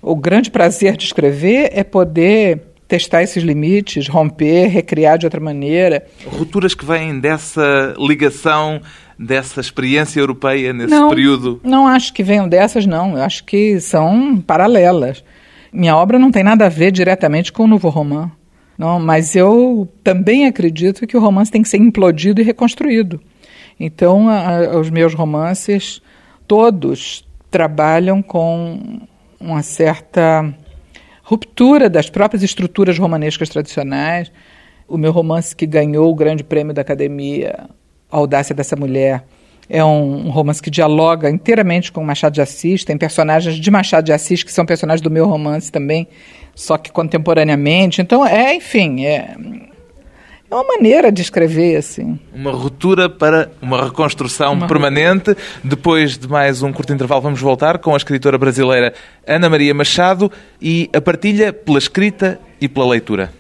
o 0.02 0.14
grande 0.14 0.50
prazer 0.50 0.96
de 0.96 1.04
escrever 1.04 1.70
é 1.72 1.82
poder 1.82 2.60
testar 2.86 3.22
esses 3.22 3.42
limites, 3.42 4.08
romper, 4.08 4.66
recriar 4.66 5.16
de 5.16 5.24
outra 5.24 5.40
maneira. 5.40 6.04
Rupturas 6.26 6.74
que 6.74 6.84
vêm 6.84 7.18
dessa 7.18 7.94
ligação, 7.96 8.82
dessa 9.18 9.60
experiência 9.60 10.18
europeia 10.18 10.72
nesse 10.72 10.92
não, 10.92 11.08
período? 11.08 11.60
Não 11.62 11.86
acho 11.86 12.12
que 12.12 12.22
venham 12.22 12.48
dessas, 12.48 12.84
não. 12.84 13.16
Eu 13.16 13.22
acho 13.22 13.44
que 13.44 13.80
são 13.80 14.42
paralelas. 14.44 15.24
Minha 15.72 15.96
obra 15.96 16.18
não 16.18 16.32
tem 16.32 16.42
nada 16.42 16.66
a 16.66 16.68
ver 16.68 16.90
diretamente 16.90 17.52
com 17.52 17.62
o 17.62 17.68
novo 17.68 17.88
romance. 17.88 18.32
Não, 18.80 18.98
mas 18.98 19.36
eu 19.36 19.86
também 20.02 20.46
acredito 20.46 21.06
que 21.06 21.14
o 21.14 21.20
romance 21.20 21.52
tem 21.52 21.62
que 21.62 21.68
ser 21.68 21.76
implodido 21.76 22.40
e 22.40 22.44
reconstruído. 22.44 23.20
Então, 23.78 24.26
a, 24.26 24.78
os 24.78 24.88
meus 24.88 25.12
romances, 25.12 26.00
todos 26.48 27.28
trabalham 27.50 28.22
com 28.22 29.02
uma 29.38 29.62
certa 29.62 30.54
ruptura 31.22 31.90
das 31.90 32.08
próprias 32.08 32.42
estruturas 32.42 32.98
romanescas 32.98 33.50
tradicionais. 33.50 34.32
O 34.88 34.96
meu 34.96 35.12
romance 35.12 35.54
que 35.54 35.66
ganhou 35.66 36.10
o 36.10 36.14
grande 36.14 36.42
prêmio 36.42 36.72
da 36.72 36.80
Academia, 36.80 37.68
A 38.10 38.16
Audácia 38.16 38.54
dessa 38.54 38.76
Mulher, 38.76 39.26
é 39.70 39.84
um, 39.84 40.26
um, 40.26 40.30
romance 40.30 40.60
que 40.60 40.68
dialoga 40.68 41.30
inteiramente 41.30 41.92
com 41.92 42.04
Machado 42.04 42.34
de 42.34 42.40
Assis. 42.40 42.84
Tem 42.84 42.98
personagens 42.98 43.54
de 43.54 43.70
Machado 43.70 44.04
de 44.04 44.12
Assis 44.12 44.42
que 44.42 44.52
são 44.52 44.66
personagens 44.66 45.00
do 45.00 45.10
meu 45.10 45.26
romance 45.26 45.70
também, 45.70 46.08
só 46.54 46.76
que 46.76 46.90
contemporaneamente. 46.90 48.02
Então, 48.02 48.26
é, 48.26 48.54
enfim, 48.54 49.04
é, 49.04 49.36
é 50.50 50.54
uma 50.54 50.64
maneira 50.64 51.12
de 51.12 51.22
escrever, 51.22 51.76
assim. 51.76 52.18
Uma 52.34 52.50
ruptura 52.50 53.08
para 53.08 53.52
uma 53.62 53.84
reconstrução 53.84 54.54
uma 54.54 54.66
permanente. 54.66 55.36
Depois 55.62 56.18
de 56.18 56.26
mais 56.26 56.60
um 56.60 56.72
curto 56.72 56.92
intervalo, 56.92 57.20
vamos 57.20 57.40
voltar 57.40 57.78
com 57.78 57.94
a 57.94 57.96
escritora 57.96 58.36
brasileira 58.36 58.92
Ana 59.24 59.48
Maria 59.48 59.72
Machado 59.72 60.30
e 60.60 60.90
a 60.92 61.00
partilha 61.00 61.52
pela 61.52 61.78
escrita 61.78 62.40
e 62.60 62.68
pela 62.68 62.88
leitura. 62.88 63.32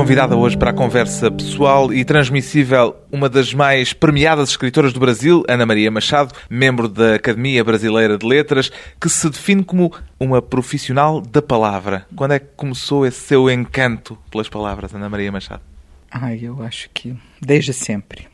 Convidada 0.00 0.34
hoje 0.34 0.56
para 0.56 0.70
a 0.70 0.72
conversa 0.72 1.30
pessoal 1.30 1.92
e 1.92 2.06
transmissível 2.06 2.96
uma 3.12 3.28
das 3.28 3.52
mais 3.52 3.92
premiadas 3.92 4.48
escritoras 4.48 4.94
do 4.94 4.98
Brasil, 4.98 5.44
Ana 5.46 5.66
Maria 5.66 5.90
Machado, 5.90 6.34
membro 6.48 6.88
da 6.88 7.16
Academia 7.16 7.62
Brasileira 7.62 8.16
de 8.16 8.26
Letras, 8.26 8.72
que 8.98 9.10
se 9.10 9.28
define 9.28 9.62
como 9.62 9.92
uma 10.18 10.40
profissional 10.40 11.20
da 11.20 11.42
palavra. 11.42 12.06
Quando 12.16 12.32
é 12.32 12.38
que 12.38 12.46
começou 12.56 13.04
esse 13.04 13.20
seu 13.20 13.50
encanto 13.50 14.16
pelas 14.30 14.48
palavras, 14.48 14.94
Ana 14.94 15.10
Maria 15.10 15.30
Machado? 15.30 15.60
Ai, 16.10 16.40
eu 16.42 16.62
acho 16.62 16.88
que 16.94 17.14
desde 17.38 17.74
sempre. 17.74 18.26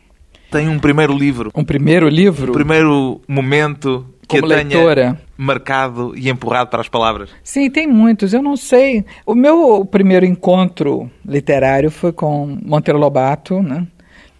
Tem 0.48 0.68
um 0.68 0.79
primeiro 0.79 1.12
livro. 1.12 1.50
Um 1.52 1.64
primeiro 1.64 2.09
livro? 2.09 2.52
Um 2.52 2.55
primeiro 2.55 3.20
momento 3.26 4.07
que 4.28 4.40
Como 4.40 4.52
a 4.52 4.56
leitora. 4.56 5.20
marcado 5.36 6.12
e 6.16 6.28
empurrado 6.28 6.68
para 6.70 6.80
as 6.80 6.88
palavras? 6.88 7.30
Sim, 7.42 7.70
tem 7.70 7.86
muitos. 7.86 8.32
Eu 8.32 8.42
não 8.42 8.56
sei. 8.56 9.04
O 9.24 9.34
meu 9.34 9.84
primeiro 9.84 10.26
encontro 10.26 11.10
literário 11.24 11.90
foi 11.90 12.12
com 12.12 12.58
Monteiro 12.64 12.98
Lobato, 12.98 13.62
né? 13.62 13.86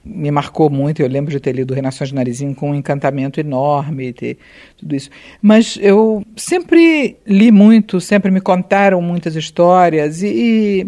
Me 0.05 0.31
marcou 0.31 0.71
muito. 0.71 1.01
Eu 1.03 1.09
lembro 1.09 1.31
de 1.31 1.41
ter 1.41 1.53
lido 1.53 1.75
Renações 1.75 2.11
de 2.11 2.15
Narizinho 2.15 2.55
com 2.55 2.71
um 2.71 2.75
encantamento 2.75 3.41
enorme, 3.41 4.13
ter 4.13 4.39
tudo 4.77 4.95
isso. 4.95 5.11
Mas 5.43 5.79
eu 5.81 6.25
sempre 6.37 7.17
li 7.27 7.51
muito, 7.51 8.01
sempre 8.01 8.31
me 8.31 8.41
contaram 8.41 9.01
muitas 9.03 9.35
histórias 9.37 10.23
e, 10.23 10.27
e 10.29 10.87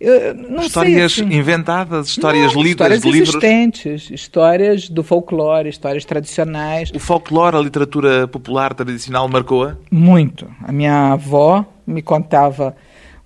histórias 0.00 1.12
sei, 1.12 1.24
assim. 1.24 1.36
inventadas, 1.36 2.08
histórias 2.08 2.54
não, 2.54 2.62
lidas 2.62 2.70
histórias 2.70 3.02
de 3.02 3.10
livros. 3.10 3.28
existentes, 3.30 4.10
histórias 4.10 4.88
do 4.88 5.02
folclore, 5.02 5.68
histórias 5.68 6.04
tradicionais. 6.04 6.90
O 6.94 7.00
folclore, 7.00 7.56
a 7.56 7.60
literatura 7.60 8.28
popular 8.28 8.74
tradicional, 8.74 9.28
marcou-a? 9.28 9.76
Muito. 9.90 10.48
A 10.62 10.70
minha 10.70 11.12
avó 11.12 11.64
me 11.86 12.00
contava 12.00 12.76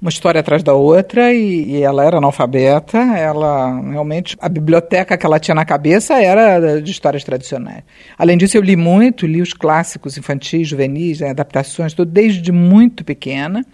uma 0.01 0.09
história 0.09 0.41
atrás 0.41 0.65
da 0.65 0.75
outra 0.75 1.33
e, 1.33 1.77
e, 1.77 1.83
ela 1.83 2.05
era 2.05 2.19
analfabeta, 2.19 2.99
ela 2.99 3.81
realmente 3.83 4.37
a 4.41 4.49
biblioteca 4.49 5.17
que 5.17 5.25
ela 5.25 5.39
tinha 5.39 5.55
na 5.55 5.65
cabeça 5.65 6.21
era 6.21 6.81
de 6.81 6.91
histórias 6.91 7.23
tradicionais. 7.23 7.85
Além 8.19 8.37
disso, 8.37 8.57
eu 8.57 8.63
li 8.63 8.75
muito, 8.75 9.29
li 9.29 9.41
os 9.41 9.53
clássicos 9.53 10.19
infantis, 10.19 10.67
juvenis, 10.67 11.21
né, 11.21 11.31
adaptações, 11.31 11.95
tudo 11.95 12.11
desde 12.11 12.51
muito 12.51 13.05
pequena. 13.05 13.65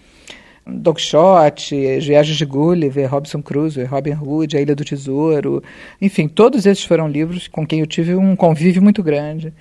Don 0.69 0.93
Quixote, 0.93 1.99
Viagens 2.01 2.37
de 2.37 2.45
Gulliver, 2.45 3.11
Robinson 3.11 3.41
Crusoe, 3.43 3.85
Robin 3.85 4.15
Hood, 4.15 4.57
A 4.57 4.61
Ilha 4.61 4.77
do 4.77 4.85
Tesouro. 4.85 5.63
Enfim, 6.01 6.29
todos 6.29 6.67
esses 6.67 6.85
foram 6.85 7.09
livros 7.09 7.49
com 7.49 7.67
quem 7.67 7.81
eu 7.81 7.87
tive 7.87 8.15
um 8.15 8.37
convívio 8.37 8.83
muito 8.83 9.03
grande. 9.03 9.53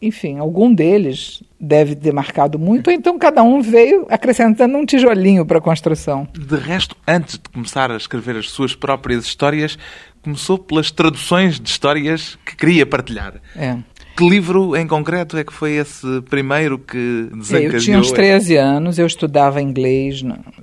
Enfim, 0.00 0.38
algum 0.38 0.74
deles 0.74 1.42
deve 1.58 1.94
ter 1.94 2.12
marcado 2.12 2.58
muito, 2.58 2.88
ou 2.88 2.92
então 2.92 3.18
cada 3.18 3.42
um 3.42 3.62
veio 3.62 4.06
acrescentando 4.10 4.76
um 4.76 4.84
tijolinho 4.84 5.44
para 5.44 5.56
a 5.56 5.60
construção. 5.60 6.28
De 6.34 6.56
resto, 6.56 6.94
antes 7.08 7.38
de 7.38 7.48
começar 7.48 7.90
a 7.90 7.96
escrever 7.96 8.36
as 8.36 8.50
suas 8.50 8.74
próprias 8.74 9.24
histórias, 9.24 9.78
começou 10.22 10.58
pelas 10.58 10.90
traduções 10.90 11.58
de 11.58 11.68
histórias 11.68 12.38
que 12.44 12.56
queria 12.56 12.84
partilhar. 12.84 13.40
É. 13.56 13.78
Que 14.16 14.28
livro 14.28 14.74
em 14.74 14.86
concreto 14.86 15.36
é 15.36 15.44
que 15.44 15.52
foi 15.52 15.72
esse 15.72 16.22
primeiro 16.22 16.78
que 16.78 17.28
desencadeou? 17.34 17.72
Eu 17.72 17.80
tinha 17.80 17.98
uns 17.98 18.10
13 18.10 18.56
anos, 18.56 18.98
eu 18.98 19.06
estudava 19.06 19.60
inglês, 19.60 20.22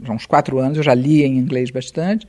uns 0.10 0.26
4 0.26 0.58
anos, 0.58 0.78
eu 0.78 0.84
já 0.84 0.94
lia 0.94 1.28
em 1.28 1.38
inglês 1.38 1.70
bastante, 1.70 2.28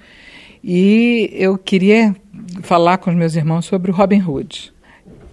e 0.62 1.30
eu 1.32 1.56
queria 1.56 2.14
falar 2.62 2.98
com 2.98 3.10
os 3.10 3.16
meus 3.16 3.34
irmãos 3.36 3.64
sobre 3.64 3.90
o 3.90 3.94
Robin 3.94 4.22
Hood 4.22 4.74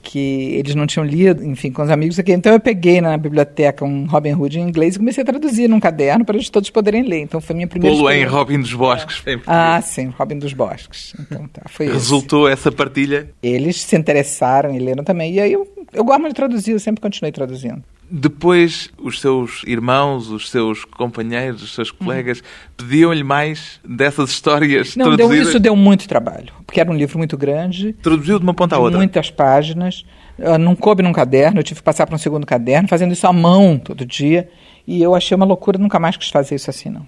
que 0.02 0.56
eles 0.56 0.76
não 0.76 0.88
tinham 0.88 1.06
lido, 1.06 1.46
enfim, 1.46 1.72
com 1.72 1.84
os 1.84 1.90
amigos 1.90 2.18
aqui. 2.18 2.32
Então 2.32 2.52
eu 2.52 2.60
peguei 2.60 3.00
na 3.00 3.16
biblioteca 3.18 3.86
um 3.86 4.06
Robin 4.06 4.34
Hood 4.34 4.60
em 4.60 4.64
inglês 4.64 4.96
e 4.96 5.00
comecei 5.00 5.22
a 5.22 5.26
traduzir 5.26 5.70
num 5.70 5.80
caderno 5.80 6.26
para 6.26 6.36
eles 6.36 6.50
todos 6.50 6.70
poderem 6.70 7.04
ler. 7.04 7.20
Então 7.20 7.40
foi 7.40 7.56
minha 7.56 7.68
primeira 7.68 7.96
Pô-lo 7.96 8.10
em 8.10 8.26
Robin 8.26 8.60
dos 8.60 8.74
Bosques. 8.74 9.22
É. 9.26 9.40
Ah, 9.46 9.82
sim, 9.82 10.08
Robin 10.18 10.40
dos 10.40 10.54
Bosques. 10.54 11.14
Então 11.20 11.48
tá, 11.48 11.62
foi 11.68 11.88
Resultou 11.92 12.48
esse. 12.48 12.54
essa 12.54 12.72
partilha? 12.72 13.30
Eles 13.42 13.82
se 13.82 13.96
interessaram 13.96 14.76
e 14.76 14.80
leram 14.80 15.04
também. 15.04 15.34
E 15.34 15.40
aí 15.40 15.54
eu, 15.54 15.68
eu 15.94 16.04
gosto 16.04 16.28
de 16.28 16.34
traduzir, 16.34 16.72
eu 16.72 16.80
sempre 16.80 17.02
continuei 17.02 17.32
traduzindo. 17.32 17.84
Depois, 18.14 18.90
os 18.98 19.22
seus 19.22 19.64
irmãos, 19.66 20.30
os 20.30 20.50
seus 20.50 20.84
companheiros, 20.84 21.64
os 21.64 21.74
seus 21.74 21.92
colegas 21.92 22.40
uhum. 22.40 22.44
pediam-lhe 22.76 23.24
mais 23.24 23.80
dessas 23.88 24.32
histórias 24.32 24.98
Não, 24.98 25.06
traduzidas? 25.06 25.38
Deu, 25.38 25.50
isso 25.50 25.60
deu 25.60 25.76
muito 25.78 26.08
trabalho, 26.10 26.54
porque 26.66 26.82
era 26.82 26.92
um 26.92 26.94
livro 26.94 27.18
muito 27.18 27.38
grande. 27.38 27.94
Traduziu 27.94 28.38
de 28.38 28.44
uma 28.44 28.54
ponta 28.54 28.76
a 28.76 28.80
outra? 28.80 28.98
Muitas 28.98 29.32
páginas. 29.32 30.06
Ah, 30.38 30.58
não 30.58 30.76
coube 30.76 31.02
num 31.02 31.14
caderno, 31.14 31.60
eu 31.60 31.64
tive 31.64 31.80
que 31.80 31.84
passar 31.86 32.06
para 32.06 32.16
um 32.16 32.20
segundo 32.20 32.46
caderno, 32.46 32.88
fazendo 32.88 33.14
isso 33.14 33.26
à 33.28 33.32
mão 33.32 33.78
todo 33.78 34.06
dia. 34.06 34.50
E 34.86 35.02
eu 35.02 35.16
achei 35.16 35.36
uma 35.36 35.46
loucura, 35.46 35.78
nunca 35.78 35.98
mais 35.98 36.18
quis 36.18 36.30
fazer 36.30 36.56
isso 36.56 36.70
assim, 36.70 36.90
não. 36.90 37.08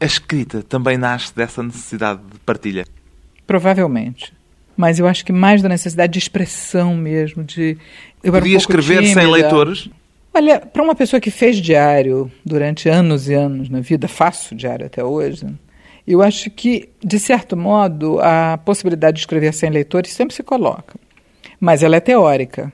A 0.00 0.04
escrita 0.04 0.62
também 0.62 0.96
nasce 0.96 1.34
dessa 1.34 1.62
necessidade 1.64 2.20
de 2.32 2.38
partilha? 2.40 2.84
Provavelmente. 3.44 4.32
Mas 4.78 5.00
eu 5.00 5.08
acho 5.08 5.24
que 5.24 5.32
mais 5.32 5.60
da 5.60 5.68
necessidade 5.68 6.12
de 6.12 6.20
expressão 6.20 6.94
mesmo, 6.94 7.42
de... 7.42 7.76
Eu 8.22 8.32
Podia 8.32 8.54
um 8.54 8.58
escrever 8.58 9.00
tímida. 9.00 9.20
sem 9.20 9.28
leitores? 9.28 9.90
Olha, 10.32 10.60
para 10.60 10.84
uma 10.84 10.94
pessoa 10.94 11.18
que 11.20 11.32
fez 11.32 11.56
diário 11.56 12.30
durante 12.44 12.88
anos 12.88 13.28
e 13.28 13.34
anos 13.34 13.68
na 13.68 13.80
vida, 13.80 14.06
faço 14.06 14.54
diário 14.54 14.86
até 14.86 15.02
hoje, 15.02 15.46
eu 16.06 16.22
acho 16.22 16.48
que, 16.48 16.88
de 17.04 17.18
certo 17.18 17.56
modo, 17.56 18.20
a 18.20 18.56
possibilidade 18.64 19.16
de 19.16 19.22
escrever 19.22 19.52
sem 19.52 19.68
leitores 19.68 20.12
sempre 20.12 20.32
se 20.32 20.44
coloca. 20.44 20.94
Mas 21.58 21.82
ela 21.82 21.96
é 21.96 22.00
teórica. 22.00 22.72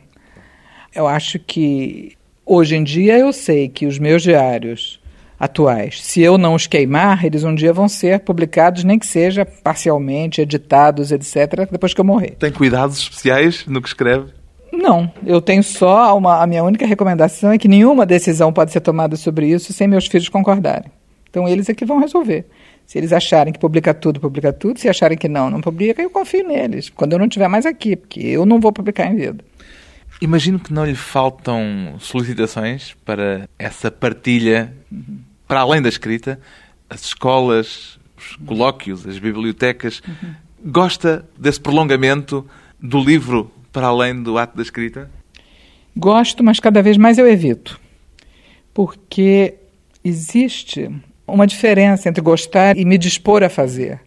Eu 0.95 1.07
acho 1.07 1.39
que, 1.39 2.13
hoje 2.45 2.77
em 2.77 2.85
dia, 2.85 3.19
eu 3.19 3.33
sei 3.33 3.67
que 3.67 3.87
os 3.87 3.99
meus 3.99 4.23
diários 4.23 5.01
atuais, 5.39 6.03
se 6.03 6.23
eu 6.23 6.39
não 6.39 6.55
os 6.55 6.67
queimar, 6.67 7.25
eles 7.25 7.45
um 7.45 7.55
dia 7.55 7.73
vão 7.73 7.89
ser 7.89 8.21
publicados, 8.21 8.85
nem 8.85 8.99
que 8.99 9.07
seja 9.07 9.45
parcialmente, 9.45 10.41
editados, 10.41 11.13
etc., 11.13 11.69
depois 11.71 11.93
que 11.93 12.01
eu 12.01 12.05
morrer. 12.05 12.37
Tem 12.39 12.53
cuidados 12.53 12.99
especiais 12.99 13.67
no 13.67 13.83
que 13.83 13.89
escreve? 13.89 14.27
Não, 14.73 15.11
eu 15.25 15.41
tenho 15.41 15.63
só 15.63 16.17
uma. 16.17 16.43
A 16.43 16.47
minha 16.47 16.65
única 16.65 16.87
recomendação 16.87 17.53
é 17.53 17.59
que 17.59 17.69
nenhuma 17.69 18.05
decisão 18.05 18.53
pode 18.53 18.73
ser 18.73 18.81
tomada 18.81 19.17
sobre 19.17 19.49
isso 19.49 19.73
sem 19.73 19.87
meus 19.87 20.07
filhos 20.07 20.29
concordarem. 20.29 20.91
Então 21.31 21.49
eles 21.49 21.69
é 21.69 21.75
que 21.75 21.85
vão 21.85 22.01
resolver. 22.01 22.47
Se 22.87 22.99
eles 22.99 23.13
acharem 23.13 23.53
que 23.53 23.59
publica 23.59 23.95
tudo, 23.95 24.21
publica 24.21 24.53
tudo. 24.53 24.79
Se 24.79 24.89
acharem 24.89 25.17
que 25.17 25.29
não, 25.29 25.49
não 25.49 25.61
publica, 25.61 26.03
eu 26.03 26.11
confio 26.11 26.47
neles. 26.47 26.91
Quando 26.91 27.13
eu 27.13 27.19
não 27.19 27.27
estiver 27.27 27.49
mais 27.49 27.65
aqui, 27.65 27.97
porque 27.97 28.21
eu 28.21 28.45
não 28.45 28.61
vou 28.61 28.73
publicar 28.73 29.07
em 29.07 29.17
vida. 29.17 29.45
Imagino 30.21 30.59
que 30.59 30.73
não 30.73 30.85
lhe 30.87 30.95
faltam 30.95 31.97
solicitações 31.99 32.95
para 33.05 33.49
essa 33.59 33.91
partilha, 33.91 34.75
uhum. 34.91 35.19
para 35.47 35.61
além 35.61 35.83
da 35.83 35.89
escrita, 35.89 36.41
as 36.89 37.03
escolas, 37.05 37.99
os 38.17 38.37
colóquios, 38.47 39.07
as 39.07 39.19
bibliotecas. 39.19 40.01
Uhum. 40.07 40.35
Gosta 40.67 41.29
desse 41.37 41.61
prolongamento 41.61 42.47
do 42.81 42.99
livro 43.01 43.51
para 43.73 43.89
além 43.89 44.23
do 44.23 44.39
ato 44.39 44.57
da 44.57 44.63
escrita? 44.63 45.11
Gosto, 45.97 46.43
mas 46.43 46.61
cada 46.61 46.83
vez 46.83 46.97
mais 46.97 47.19
eu 47.19 47.29
evito. 47.29 47.81
Porque 48.73 49.55
existe 50.03 50.91
uma 51.27 51.47
diferença 51.47 52.09
entre 52.09 52.23
gostar 52.23 52.77
e 52.77 52.85
me 52.85 52.99
dispor 52.99 53.43
a 53.43 53.49
fazer. 53.49 54.01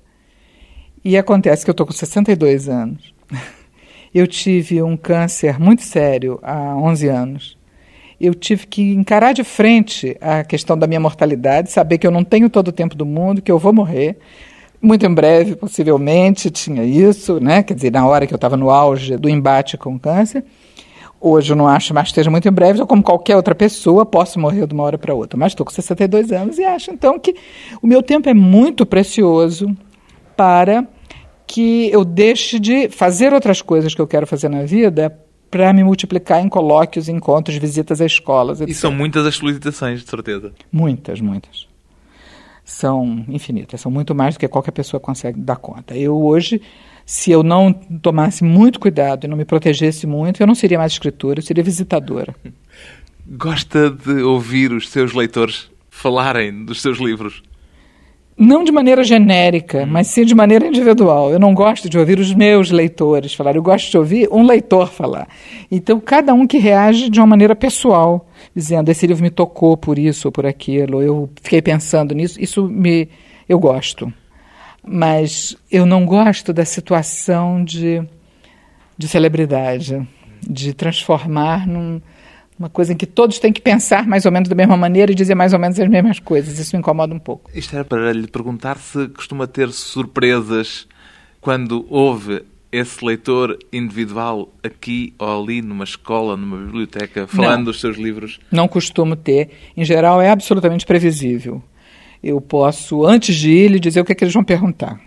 E 1.04 1.18
acontece 1.18 1.64
que 1.64 1.70
eu 1.70 1.74
estou 1.74 1.86
com 1.86 1.94
62 1.94 2.70
anos. 2.70 3.14
Eu 4.14 4.28
tive 4.28 4.82
um 4.82 4.96
câncer 4.96 5.60
muito 5.60 5.84
sério 5.84 6.40
há 6.42 6.76
11 6.76 7.08
anos. 7.08 7.58
Eu 8.20 8.34
tive 8.34 8.66
que 8.66 8.94
encarar 8.94 9.34
de 9.34 9.44
frente 9.44 10.18
a 10.20 10.44
questão 10.44 10.78
da 10.78 10.88
minha 10.88 11.00
mortalidade, 11.00 11.72
saber 11.72 12.00
que 12.00 12.08
eu 12.08 12.12
não 12.12 12.24
tenho 12.24 12.50
todo 12.50 12.70
o 12.70 12.72
tempo 12.72 12.96
do 12.96 13.06
mundo, 13.06 13.42
que 13.42 13.52
eu 13.52 13.60
vou 13.60 13.72
morrer. 13.72 14.18
Muito 14.82 15.06
em 15.06 15.14
breve, 15.14 15.56
possivelmente, 15.56 16.50
tinha 16.50 16.84
isso, 16.84 17.40
né? 17.40 17.62
Quer 17.62 17.74
dizer, 17.76 17.92
na 17.92 18.08
hora 18.08 18.26
que 18.26 18.34
eu 18.34 18.38
estava 18.38 18.58
no 18.58 18.70
auge 18.70 19.18
do 19.18 19.30
embate 19.30 19.78
com 19.78 19.96
o 19.96 20.00
câncer. 20.00 20.44
Hoje 21.20 21.52
eu 21.52 21.58
não 21.58 21.68
acho 21.68 21.94
mais 21.96 22.06
que 22.06 22.12
esteja 22.12 22.30
muito 22.30 22.48
em 22.48 22.52
breve, 22.52 22.80
eu, 22.80 22.86
como 22.86 23.02
qualquer 23.02 23.36
outra 23.36 23.56
pessoa, 23.56 24.06
posso 24.06 24.40
morrer 24.40 24.68
de 24.68 24.74
uma 24.74 24.84
hora 24.84 25.00
para 25.00 25.16
outra. 25.16 25.38
Mas 25.38 25.52
estou 25.52 25.66
com 25.66 25.72
62 25.72 26.32
anos 26.32 26.60
e 26.60 26.64
acho, 26.64 26.92
então, 26.92 27.20
que 27.20 27.36
o 27.82 27.88
meu 27.88 28.04
tempo 28.04 28.30
é 28.30 28.36
muito 28.36 28.86
precioso 28.86 29.76
para 30.36 30.88
que 31.48 31.90
eu 31.92 32.04
deixe 32.04 32.60
de 32.60 32.90
fazer 32.90 33.34
outras 33.34 33.62
coisas 33.62 33.96
que 33.96 34.02
eu 34.02 34.08
quero 34.08 34.28
fazer 34.28 34.50
na 34.50 34.64
vida 34.64 35.18
para 35.50 35.72
me 35.72 35.84
multiplicar 35.84 36.44
em 36.44 36.50
colóquios, 36.50 37.08
encontros, 37.08 37.56
visitas 37.58 38.02
a 38.02 38.06
escolas. 38.06 38.60
Etc. 38.60 38.70
E 38.70 38.74
são 38.74 38.92
muitas 38.92 39.26
as 39.26 39.36
solicitações, 39.36 40.02
de 40.02 40.10
certeza. 40.10 40.54
Muitas, 40.72 41.22
muitas. 41.22 41.66
São 42.66 43.26
infinitas, 43.30 43.80
são 43.80 43.90
muito 43.90 44.14
mais 44.14 44.36
do 44.36 44.40
que 44.40 44.48
qualquer 44.50 44.72
pessoa 44.72 45.00
consegue 45.00 45.40
dar 45.40 45.56
conta. 45.56 45.96
Eu 45.96 46.22
hoje, 46.22 46.62
se 47.06 47.32
eu 47.32 47.42
não 47.42 47.72
tomasse 47.72 48.44
muito 48.44 48.78
cuidado 48.78 49.24
e 49.24 49.28
não 49.28 49.38
me 49.38 49.46
protegesse 49.46 50.06
muito, 50.06 50.44
eu 50.44 50.48
não 50.48 50.56
seria 50.56 50.78
mais 50.78 50.92
escritora, 50.92 51.40
eu 51.40 51.44
seria 51.44 51.64
visitadora. 51.64 52.36
Gosta 53.26 53.90
de 53.90 54.22
ouvir 54.22 54.74
os 54.74 54.90
seus 54.90 55.14
leitores 55.14 55.70
falarem 55.90 56.66
dos 56.66 56.82
seus 56.82 56.98
livros? 56.98 57.42
Não 58.38 58.64
de 58.64 58.72
maneira 58.72 59.04
genérica, 59.04 59.84
hum. 59.84 59.88
mas 59.88 60.08
sim 60.08 60.24
de 60.24 60.36
maneira 60.36 60.68
individual. 60.68 61.32
Eu 61.32 61.40
não 61.40 61.54
gosto 61.54 61.90
de 61.90 61.98
ouvir 61.98 62.20
os 62.20 62.34
meus 62.34 62.70
leitores 62.70 63.34
falar, 63.34 63.56
eu 63.56 63.64
gosto 63.64 63.90
de 63.90 63.98
ouvir 63.98 64.30
um 64.32 64.46
leitor 64.46 64.92
falar. 64.92 65.28
Então, 65.72 66.00
cada 66.00 66.34
um 66.34 66.46
que 66.46 66.60
reage 66.60 67.10
de 67.10 67.20
uma 67.20 67.26
maneira 67.26 67.56
pessoal, 67.56 68.28
dizendo: 68.56 68.90
esse 68.90 69.08
livro 69.08 69.24
me 69.24 69.32
tocou 69.32 69.76
por 69.76 69.98
isso 69.98 70.28
ou 70.28 70.32
por 70.32 70.46
aquilo, 70.46 71.02
eu 71.02 71.30
fiquei 71.42 71.62
pensando 71.62 72.14
nisso, 72.14 72.40
isso 72.40 72.68
me, 72.68 73.10
eu 73.50 73.58
gosto. 73.58 74.14
Mas 74.90 75.58
eu 75.70 75.86
não 75.86 76.06
gosto 76.06 76.54
da 76.54 76.64
situação 76.64 77.62
de, 77.64 78.02
de 78.98 79.08
celebridade, 79.08 80.08
de 80.48 80.74
transformar 80.74 81.68
num 81.68 82.00
uma 82.58 82.70
coisa 82.70 82.94
em 82.94 82.98
que 82.98 83.06
todos 83.06 83.40
têm 83.40 83.54
que 83.54 83.62
pensar 83.62 84.08
mais 84.08 84.26
ou 84.26 84.32
menos 84.32 84.50
da 84.50 84.56
mesma 84.56 84.76
maneira 84.76 85.12
e 85.12 85.16
dizer 85.16 85.36
mais 85.36 85.54
ou 85.54 85.60
menos 85.60 85.80
as 85.80 85.88
mesmas 85.88 86.20
coisas. 86.20 86.58
Isso 86.58 86.76
me 86.76 86.80
incomoda 86.80 87.14
um 87.14 87.20
pouco. 87.20 87.50
Isto 87.54 87.76
era 87.76 87.86
para 87.86 88.12
lhe 88.12 88.28
perguntar 88.28 88.78
se 88.78 89.08
costuma 89.10 89.48
ter 89.48 89.72
surpresas 89.72 90.88
quando 91.40 91.86
houve 91.90 92.44
esse 92.72 93.04
leitor 93.04 93.58
individual 93.72 94.52
aqui 94.64 95.14
ou 95.18 95.44
ali 95.44 95.62
numa 95.62 95.84
escola, 95.84 96.36
numa 96.36 96.58
biblioteca, 96.58 97.28
falando 97.28 97.58
Não. 97.58 97.64
dos 97.66 97.80
seus 97.80 97.98
livros? 97.98 98.40
Não 98.52 98.68
costumo 98.68 99.16
ter. 99.16 99.50
Em 99.76 99.86
geral, 99.86 100.22
é 100.22 100.30
absolutamente 100.30 100.86
previsível. 100.86 101.62
Eu 102.22 102.42
posso, 102.42 103.06
antes 103.06 103.36
de 103.36 103.52
ir, 103.52 103.72
lhe 103.72 103.80
dizer 103.80 104.02
o 104.02 104.06
que, 104.06 104.12
é 104.12 104.16
que 104.16 104.24
eles 104.24 104.34
vão 104.34 104.44
perguntar. 104.44 105.00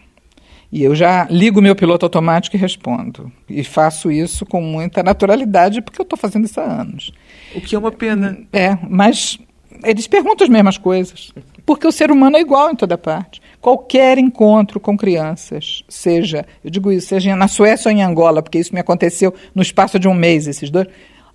E 0.73 0.85
eu 0.85 0.95
já 0.95 1.27
ligo 1.29 1.61
meu 1.61 1.75
piloto 1.75 2.07
automático 2.07 2.57
e 2.57 2.59
respondo. 2.59 3.31
E 3.49 3.65
faço 3.65 4.11
isso 4.11 4.47
com 4.47 4.63
muita 4.63 5.03
naturalidade, 5.03 5.83
porque 5.83 6.01
eu 6.01 6.05
estou 6.05 6.19
fazendo 6.19 6.45
isso 6.45 6.61
há 6.61 6.65
anos. 6.65 7.13
O 7.55 7.61
que 7.61 7.75
é 7.75 7.79
uma 7.79 7.91
pena. 7.91 8.39
É, 8.53 8.79
mas 8.89 9.39
eles 9.85 10.07
perguntam 10.07 10.45
as 10.45 10.51
mesmas 10.51 10.79
coisas. 10.79 11.33
Porque 11.67 11.87
o 11.87 11.93
ser 11.93 12.11
humano 12.11 12.37
é 12.37 12.41
igual 12.41 12.71
em 12.71 12.77
toda 12.77 12.97
parte. 12.97 13.41
Qualquer 13.61 14.19
encontro 14.19 14.79
com 14.81 14.97
crianças, 14.97 15.85
seja, 15.89 16.47
eu 16.65 16.71
digo 16.71 16.91
isso, 16.91 17.09
seja 17.09 17.37
na 17.37 17.49
Suécia 17.49 17.91
ou 17.91 17.97
em 17.97 18.03
Angola, 18.03 18.43
porque 18.43 18.59
isso 18.59 18.75
me 18.75 18.81
aconteceu 18.81 19.35
no 19.55 19.63
espaço 19.63 19.99
de 19.99 20.09
um 20.09 20.15
mês, 20.15 20.47
esses 20.47 20.71
dois. 20.71 20.87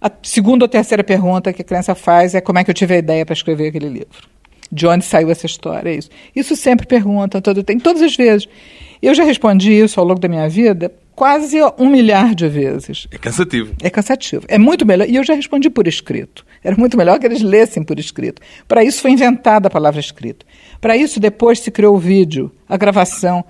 A 0.02 0.10
segunda 0.24 0.65
ou 0.65 0.69
terceira 0.69 1.04
pergunta 1.04 1.54
que 1.54 1.62
a 1.62 1.65
criança 1.65 1.93
faz 1.93 2.36
é 2.36 2.41
como 2.41 2.60
é 2.60 2.63
que 2.63 2.69
eu 2.69 2.76
tive 2.76 2.95
a 2.95 2.98
ideia 2.98 3.26
para 3.26 3.34
escrever 3.34 3.67
aquele 3.67 3.89
livro. 3.89 4.35
De 4.76 4.86
onde 4.86 5.06
saiu 5.06 5.32
essa 5.32 5.46
história? 5.46 5.90
É 5.90 5.96
isso. 5.96 6.10
Isso 6.36 6.56
sempre 6.56 6.86
pergunta, 6.86 7.42
todo, 7.42 7.64
tem 7.64 7.80
todas 7.80 8.02
as 8.02 8.16
vezes. 8.16 8.48
Eu 9.02 9.16
já 9.16 9.24
respondi 9.24 9.72
isso 9.72 10.00
ao 10.00 10.06
longo 10.06 10.20
da 10.20 10.28
minha 10.28 10.50
vida 10.50 10.92
quase 11.16 11.58
um 11.80 11.88
milhar 11.88 12.36
de 12.36 12.48
vezes. 12.48 13.08
É 13.10 13.18
cansativo. 13.18 13.74
É 13.82 13.90
cansativo. 13.90 14.46
É 14.50 14.58
muito 14.58 14.86
melhor. 14.86 15.08
E 15.10 15.16
eu 15.16 15.24
já 15.24 15.34
respondi 15.34 15.70
por 15.70 15.88
escrito. 15.88 16.46
Era 16.62 16.76
muito 16.76 16.98
melhor 16.98 17.18
que 17.18 17.26
eles 17.26 17.42
lessem 17.42 17.84
por 17.84 17.98
escrito. 17.98 18.42
Para 18.68 18.84
isso 18.84 19.02
foi 19.02 19.12
inventada 19.12 19.68
a 19.68 19.72
palavra 19.72 20.00
escrito. 20.00 20.46
Para 20.82 20.98
isso 20.98 21.20
depois 21.20 21.60
se 21.60 21.72
criou 21.72 21.96
o 21.96 22.00
vídeo, 22.00 22.52
a 22.68 22.76
gravação 22.76 23.46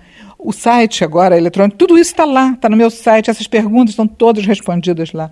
o 0.45 0.53
site 0.53 1.03
agora 1.03 1.35
eletrônico, 1.35 1.75
tudo 1.75 1.97
isso 1.97 2.11
está 2.11 2.23
lá, 2.23 2.51
está 2.51 2.69
no 2.69 2.77
meu 2.77 2.91
site, 2.91 3.31
essas 3.31 3.47
perguntas 3.47 3.89
estão 3.89 4.07
todas 4.07 4.45
respondidas 4.45 5.11
lá. 5.11 5.31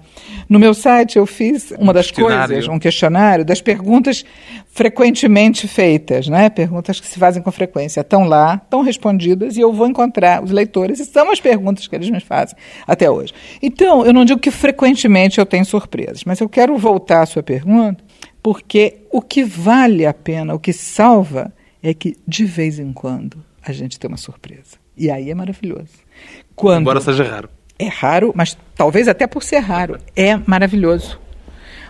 No 0.49 0.57
meu 0.57 0.73
site 0.73 1.17
eu 1.17 1.25
fiz 1.27 1.71
uma 1.77 1.91
um 1.91 1.93
das 1.93 2.09
coisas, 2.09 2.67
um 2.67 2.79
questionário 2.79 3.45
das 3.45 3.61
perguntas 3.61 4.25
frequentemente 4.71 5.67
feitas, 5.67 6.27
né? 6.27 6.49
Perguntas 6.49 6.99
que 6.99 7.07
se 7.07 7.19
fazem 7.19 7.43
com 7.43 7.51
frequência. 7.51 8.01
Estão 8.01 8.23
lá, 8.23 8.59
estão 8.63 8.81
respondidas 8.81 9.55
e 9.55 9.61
eu 9.61 9.71
vou 9.71 9.87
encontrar 9.87 10.43
os 10.43 10.49
leitores 10.49 10.99
e 10.99 11.05
são 11.05 11.31
as 11.31 11.39
perguntas 11.39 11.87
que 11.87 11.95
eles 11.95 12.09
me 12.09 12.19
fazem 12.19 12.57
até 12.87 13.09
hoje. 13.09 13.33
Então, 13.61 14.03
eu 14.03 14.13
não 14.13 14.25
digo 14.25 14.39
que 14.39 14.49
frequentemente 14.49 15.37
eu 15.37 15.45
tenho 15.45 15.63
surpresas, 15.63 16.23
mas 16.23 16.39
eu 16.39 16.49
quero 16.49 16.75
voltar 16.75 17.21
à 17.21 17.25
sua 17.27 17.43
pergunta, 17.43 18.03
porque 18.41 19.01
o 19.11 19.21
que 19.21 19.43
vale 19.43 20.07
a 20.07 20.13
pena, 20.13 20.55
o 20.55 20.59
que 20.59 20.73
salva, 20.73 21.53
é 21.83 21.93
que 21.93 22.17
de 22.27 22.45
vez 22.45 22.79
em 22.79 22.91
quando 22.91 23.43
a 23.61 23.71
gente 23.71 23.99
tem 23.99 24.07
uma 24.07 24.17
surpresa. 24.17 24.82
E 24.95 25.09
aí 25.09 25.29
é 25.29 25.35
maravilhoso. 25.35 25.91
Quando 26.55 26.81
Embora 26.81 27.01
seja 27.01 27.23
raro. 27.23 27.49
É 27.77 27.87
raro, 27.87 28.31
mas 28.35 28.57
talvez 28.75 29.07
até 29.07 29.25
por 29.25 29.43
ser 29.43 29.59
raro, 29.59 29.97
é 30.15 30.37
maravilhoso. 30.45 31.19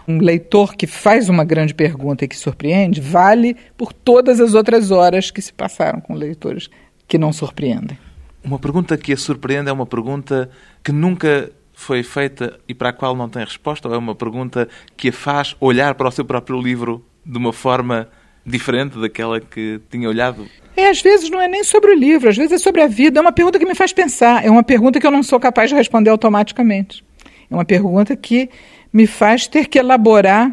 Um 0.08 0.20
leitor 0.20 0.76
que 0.76 0.88
faz 0.88 1.30
uma 1.30 1.44
grande 1.44 1.74
pergunta 1.74 2.26
e 2.26 2.28
que 2.28 2.36
surpreende 2.36 3.00
vale 3.00 3.56
por 3.78 3.94
todas 3.94 4.40
as 4.40 4.54
outras 4.54 4.92
horas 4.92 5.32
que 5.32 5.42
se 5.42 5.54
passaram 5.54 6.00
com 6.02 6.14
leitores 6.14 6.70
que 7.08 7.18
não 7.18 7.32
surpreendem. 7.32 7.98
Uma 8.44 8.60
pergunta 8.60 8.98
que 8.98 9.14
a 9.14 9.18
surpreende 9.18 9.70
é 9.70 9.74
uma 9.74 9.86
pergunta 9.86 10.50
que 10.84 10.92
nunca 10.92 11.52
foi 11.74 12.04
feita 12.04 12.60
e 12.68 12.74
para 12.74 12.90
a 12.90 12.94
qual 12.94 13.16
não 13.16 13.30
tem 13.30 13.44
resposta, 13.44 13.88
ou 13.88 13.96
é 13.96 13.98
uma 13.98 14.16
pergunta 14.16 14.68
que 14.96 15.10
a 15.10 15.14
faz 15.14 15.56
olhar 15.60 15.96
para 15.96 16.08
o 16.08 16.12
seu 16.12 16.26
próprio 16.26 16.60
livro 16.62 17.06
de 17.26 17.38
uma 17.38 17.54
forma 17.54 18.10
diferente 18.46 19.00
daquela 19.00 19.40
que 19.40 19.80
tinha 19.90 20.08
olhado? 20.08 20.48
É, 20.76 20.90
às 20.90 21.02
vezes 21.02 21.30
não 21.30 21.40
é 21.40 21.48
nem 21.48 21.64
sobre 21.64 21.92
o 21.92 21.96
livro, 21.96 22.30
às 22.30 22.36
vezes 22.36 22.52
é 22.54 22.58
sobre 22.58 22.82
a 22.82 22.88
vida. 22.88 23.20
É 23.20 23.22
uma 23.22 23.32
pergunta 23.32 23.60
que 23.60 23.66
me 23.66 23.76
faz 23.76 23.94
pensar, 23.94 24.44
é 24.44 24.50
uma 24.50 24.64
pergunta 24.64 25.00
que 25.00 25.06
eu 25.06 25.12
não 25.12 25.24
sou 25.24 25.40
capaz 25.40 25.70
de 25.70 25.76
responder 25.76 26.10
automaticamente. 26.10 27.04
É 27.50 27.54
uma 27.54 27.66
pergunta 27.66 28.16
que 28.16 28.50
me 28.92 29.06
faz 29.06 29.48
ter 29.48 29.68
que 29.68 29.78
elaborar, 29.80 30.52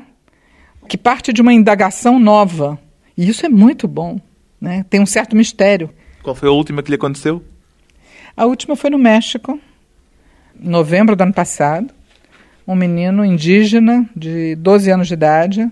que 0.88 0.98
parte 0.98 1.32
de 1.32 1.40
uma 1.40 1.52
indagação 1.52 2.18
nova. 2.18 2.78
E 3.16 3.28
isso 3.28 3.44
é 3.44 3.48
muito 3.48 3.88
bom, 3.88 4.20
né? 4.60 4.84
Tem 4.88 5.00
um 5.00 5.06
certo 5.06 5.34
mistério. 5.34 5.90
Qual 6.22 6.34
foi 6.36 6.48
a 6.48 6.52
última 6.52 6.82
que 6.82 6.90
lhe 6.90 6.96
aconteceu? 6.96 7.42
A 8.36 8.44
última 8.44 8.76
foi 8.76 8.90
no 8.90 8.98
México, 8.98 9.58
em 10.58 10.68
novembro 10.68 11.16
do 11.16 11.22
ano 11.22 11.32
passado. 11.32 11.92
Um 12.66 12.74
menino 12.74 13.24
indígena 13.24 14.08
de 14.14 14.54
12 14.56 14.90
anos 14.90 15.08
de 15.08 15.14
idade, 15.14 15.70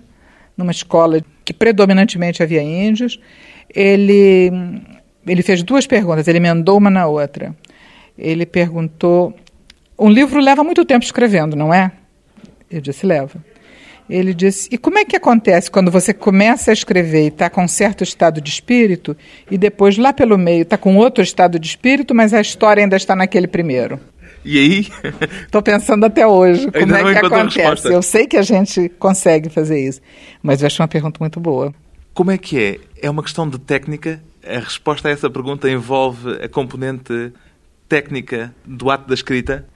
numa 0.59 0.73
escola 0.73 1.25
que 1.45 1.55
predominantemente 1.55 2.43
havia 2.43 2.61
índios, 2.61 3.19
ele, 3.73 4.51
ele 5.27 5.43
fez 5.43 5.63
duas 5.63 5.87
perguntas, 5.87 6.27
ele 6.27 6.39
emendou 6.39 6.77
uma 6.77 6.91
na 6.91 7.07
outra. 7.07 7.55
Ele 8.19 8.45
perguntou: 8.45 9.33
Um 9.97 10.11
livro 10.11 10.41
leva 10.41 10.65
muito 10.65 10.85
tempo 10.85 11.05
escrevendo, 11.05 11.55
não 11.55 11.73
é? 11.73 11.93
Eu 12.69 12.81
disse: 12.81 13.07
Leva. 13.07 13.43
Ele 14.11 14.35
disse: 14.35 14.69
E 14.73 14.79
como 14.79 14.99
é 14.99 15.05
que 15.05 15.15
acontece 15.15 15.71
quando 15.71 15.91
você 15.91 16.13
começa 16.13 16.71
a 16.71 16.75
escrever 16.75 17.25
e 17.25 17.29
está 17.29 17.49
com 17.49 17.63
um 17.63 17.69
certo 17.69 18.03
estado 18.03 18.41
de 18.41 18.51
espírito, 18.51 19.17
e 19.51 19.57
depois 19.57 19.97
lá 19.97 20.13
pelo 20.13 20.37
meio 20.37 20.63
está 20.63 20.77
com 20.77 20.97
outro 20.97 21.23
estado 21.23 21.59
de 21.59 21.69
espírito, 21.69 22.15
mas 22.15 22.35
a 22.35 22.41
história 22.41 22.83
ainda 22.83 22.97
está 22.97 23.15
naquele 23.15 23.47
primeiro? 23.47 24.01
E 24.45 24.59
aí? 24.59 24.89
Estou 25.45 25.63
pensando 25.63 26.05
até 26.05 26.27
hoje 26.27 26.71
como 26.71 26.95
é 26.95 27.21
que 27.21 27.27
acontece. 27.27 27.93
Eu 27.93 28.03
sei 28.03 28.27
que 28.27 28.37
a 28.37 28.43
gente 28.43 28.89
consegue 28.99 29.49
fazer 29.49 29.81
isso, 29.81 30.01
mas 30.43 30.63
eu 30.63 30.67
acho 30.67 30.81
uma 30.81 30.89
pergunta 30.89 31.19
muito 31.21 31.41
boa. 31.41 31.75
Como 32.15 32.31
é 32.31 32.39
que 32.39 32.59
é? 32.59 32.79
É 33.01 33.11
uma 33.11 33.23
questão 33.23 33.49
de 33.49 33.59
técnica? 33.59 34.23
A 34.45 34.59
resposta 34.59 35.09
a 35.09 35.11
essa 35.11 35.29
pergunta 35.29 35.71
envolve 35.71 36.43
a 36.43 36.49
componente 36.49 37.33
técnica 37.89 38.55
do 38.65 38.91
ato 38.91 39.09
da 39.09 39.15
escrita? 39.15 39.67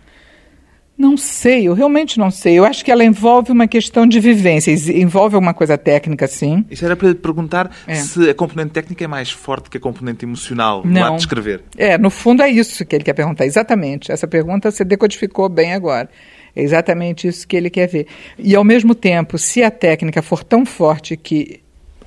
Não 1.03 1.17
sei, 1.17 1.67
eu 1.67 1.75
realmente 1.75 2.17
não 2.17 2.31
sei. 2.31 2.57
Eu 2.57 2.65
acho 2.65 2.85
que 2.85 2.91
ela 2.93 3.03
envolve 3.03 3.51
uma 3.51 3.67
questão 3.67 4.07
de 4.07 4.21
vivência, 4.21 4.71
envolve 4.71 5.35
alguma 5.35 5.53
coisa 5.53 5.77
técnica, 5.77 6.29
sim. 6.29 6.65
Isso 6.71 6.85
era 6.85 6.95
para 6.95 7.12
perguntar 7.12 7.73
é. 7.88 7.97
se 7.97 8.31
a 8.31 8.33
componente 8.33 8.71
técnica 8.71 9.03
é 9.03 9.09
mais 9.09 9.29
forte 9.29 9.69
que 9.69 9.79
a 9.79 9.81
componente 9.81 10.25
emocional 10.25 10.81
no 10.85 11.03
ato 11.03 11.17
de 11.17 11.23
escrever. 11.23 11.65
É, 11.77 11.99
no 11.99 12.09
fundo 12.09 12.41
é 12.41 12.49
isso 12.49 12.87
que 12.87 12.95
ele 12.95 13.03
quer 13.03 13.15
perguntar, 13.15 13.45
exatamente. 13.45 14.12
Essa 14.12 14.29
pergunta 14.29 14.71
você 14.71 14.85
decodificou 14.85 15.49
bem 15.49 15.75
agora. 15.75 16.09
É 16.55 16.62
exatamente 16.62 17.27
isso 17.27 17.49
que 17.49 17.57
ele 17.57 17.69
quer 17.69 17.88
ver. 17.88 18.07
E, 18.38 18.55
ao 18.55 18.62
mesmo 18.62 18.95
tempo, 18.95 19.37
se 19.38 19.61
a 19.61 19.73
técnica 19.73 20.23
for 20.23 20.45
tão 20.45 20.65
forte 20.65 21.17
que 21.17 21.59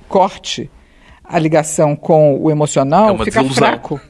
corte 0.08 0.70
a 1.22 1.38
ligação 1.38 1.94
com 1.94 2.40
o 2.40 2.50
emocional, 2.50 3.16
é 3.16 3.24
fica 3.26 3.42
desilusão. 3.42 3.54
fraco. 3.56 4.00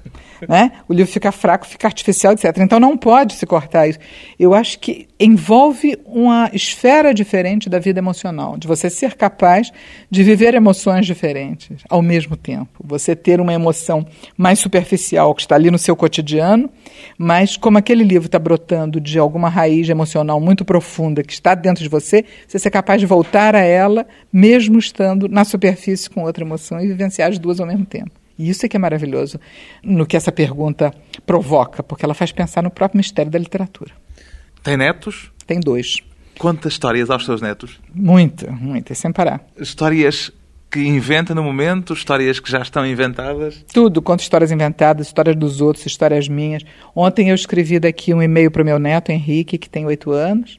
Né? 0.48 0.72
O 0.88 0.92
livro 0.92 1.10
fica 1.10 1.32
fraco, 1.32 1.66
fica 1.66 1.86
artificial, 1.86 2.32
etc. 2.32 2.56
Então 2.58 2.78
não 2.78 2.96
pode 2.96 3.34
se 3.34 3.46
cortar 3.46 3.88
isso. 3.88 3.98
Eu 4.38 4.54
acho 4.54 4.78
que 4.78 5.06
envolve 5.18 5.98
uma 6.04 6.50
esfera 6.52 7.14
diferente 7.14 7.68
da 7.68 7.78
vida 7.78 7.98
emocional, 7.98 8.56
de 8.56 8.66
você 8.66 8.90
ser 8.90 9.14
capaz 9.14 9.72
de 10.10 10.22
viver 10.22 10.54
emoções 10.54 11.06
diferentes 11.06 11.82
ao 11.88 12.02
mesmo 12.02 12.36
tempo. 12.36 12.68
Você 12.84 13.16
ter 13.16 13.40
uma 13.40 13.52
emoção 13.52 14.06
mais 14.36 14.58
superficial 14.58 15.34
que 15.34 15.42
está 15.42 15.54
ali 15.54 15.70
no 15.70 15.78
seu 15.78 15.96
cotidiano, 15.96 16.70
mas 17.16 17.56
como 17.56 17.78
aquele 17.78 18.04
livro 18.04 18.26
está 18.26 18.38
brotando 18.38 19.00
de 19.00 19.18
alguma 19.18 19.48
raiz 19.48 19.88
emocional 19.88 20.40
muito 20.40 20.64
profunda 20.64 21.22
que 21.22 21.32
está 21.32 21.54
dentro 21.54 21.82
de 21.82 21.88
você, 21.88 22.24
você 22.46 22.58
ser 22.58 22.70
capaz 22.70 23.00
de 23.00 23.06
voltar 23.06 23.54
a 23.54 23.60
ela, 23.60 24.06
mesmo 24.32 24.78
estando 24.78 25.28
na 25.28 25.44
superfície 25.44 26.10
com 26.10 26.22
outra 26.24 26.44
emoção 26.44 26.80
e 26.80 26.86
vivenciar 26.86 27.30
as 27.30 27.38
duas 27.38 27.60
ao 27.60 27.66
mesmo 27.66 27.86
tempo. 27.86 28.25
E 28.38 28.48
isso 28.48 28.66
é 28.66 28.68
que 28.68 28.76
é 28.76 28.80
maravilhoso 28.80 29.40
no 29.82 30.06
que 30.06 30.16
essa 30.16 30.30
pergunta 30.30 30.92
provoca, 31.24 31.82
porque 31.82 32.04
ela 32.04 32.14
faz 32.14 32.32
pensar 32.32 32.62
no 32.62 32.70
próprio 32.70 32.98
mistério 32.98 33.30
da 33.30 33.38
literatura. 33.38 33.92
Tem 34.62 34.76
netos? 34.76 35.30
Tem 35.46 35.60
dois. 35.60 35.98
Conta 36.38 36.68
histórias 36.68 37.08
aos 37.08 37.24
seus 37.24 37.40
netos? 37.40 37.80
Muita, 37.94 38.50
muita, 38.50 38.94
sem 38.94 39.10
parar. 39.10 39.46
Histórias 39.58 40.30
que 40.70 40.80
inventa 40.80 41.34
no 41.34 41.42
momento, 41.42 41.94
histórias 41.94 42.38
que 42.38 42.50
já 42.50 42.60
estão 42.60 42.84
inventadas? 42.84 43.64
Tudo, 43.72 44.02
conto 44.02 44.20
histórias 44.20 44.50
inventadas, 44.50 45.06
histórias 45.06 45.36
dos 45.36 45.60
outros, 45.60 45.86
histórias 45.86 46.28
minhas. 46.28 46.62
Ontem 46.94 47.30
eu 47.30 47.34
escrevi 47.34 47.78
daqui 47.78 48.12
um 48.12 48.22
e-mail 48.22 48.50
para 48.50 48.62
o 48.62 48.64
meu 48.64 48.78
neto, 48.78 49.10
Henrique, 49.10 49.56
que 49.56 49.70
tem 49.70 49.86
oito 49.86 50.10
anos, 50.10 50.58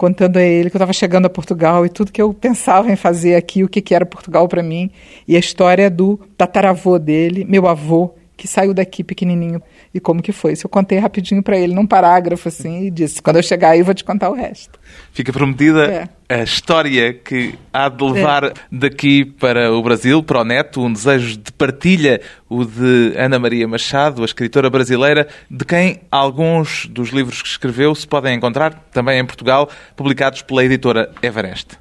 contando 0.00 0.38
a 0.38 0.42
ele 0.42 0.70
que 0.70 0.76
eu 0.76 0.78
estava 0.78 0.94
chegando 0.94 1.26
a 1.26 1.28
Portugal 1.28 1.84
e 1.84 1.90
tudo 1.90 2.10
que 2.10 2.22
eu 2.22 2.32
pensava 2.32 2.90
em 2.90 2.96
fazer 2.96 3.34
aqui, 3.34 3.62
o 3.62 3.68
que, 3.68 3.82
que 3.82 3.94
era 3.94 4.06
Portugal 4.06 4.48
para 4.48 4.62
mim, 4.62 4.90
e 5.28 5.36
a 5.36 5.38
história 5.38 5.90
do 5.90 6.18
tataravô 6.38 6.98
dele, 6.98 7.44
meu 7.44 7.68
avô, 7.68 8.14
que 8.40 8.48
saiu 8.48 8.72
daqui 8.72 9.04
pequenininho 9.04 9.62
e 9.92 10.00
como 10.00 10.22
que 10.22 10.32
foi. 10.32 10.54
Isso 10.54 10.66
eu 10.66 10.70
contei 10.70 10.98
rapidinho 10.98 11.42
para 11.42 11.58
ele 11.58 11.74
num 11.74 11.86
parágrafo 11.86 12.48
assim 12.48 12.86
e 12.86 12.90
disse: 12.90 13.20
quando 13.20 13.36
eu 13.36 13.42
chegar 13.42 13.70
aí 13.70 13.80
eu 13.80 13.84
vou 13.84 13.92
te 13.92 14.02
contar 14.02 14.30
o 14.30 14.32
resto. 14.32 14.80
Fica 15.12 15.30
prometida 15.30 16.08
é. 16.26 16.40
a 16.40 16.42
história 16.42 17.12
que 17.12 17.54
há 17.70 17.90
de 17.90 18.02
levar 18.02 18.44
é. 18.44 18.52
daqui 18.72 19.26
para 19.26 19.70
o 19.70 19.82
Brasil, 19.82 20.22
para 20.22 20.40
o 20.40 20.44
neto, 20.44 20.80
um 20.80 20.90
desejo 20.90 21.36
de 21.36 21.52
partilha, 21.52 22.22
o 22.48 22.64
de 22.64 23.12
Ana 23.14 23.38
Maria 23.38 23.68
Machado, 23.68 24.22
a 24.22 24.24
escritora 24.24 24.70
brasileira, 24.70 25.28
de 25.50 25.66
quem 25.66 26.00
alguns 26.10 26.86
dos 26.86 27.10
livros 27.10 27.42
que 27.42 27.48
escreveu 27.48 27.94
se 27.94 28.08
podem 28.08 28.34
encontrar 28.34 28.72
também 28.90 29.20
em 29.20 29.26
Portugal, 29.26 29.68
publicados 29.94 30.40
pela 30.40 30.64
editora 30.64 31.10
Everest. 31.22 31.76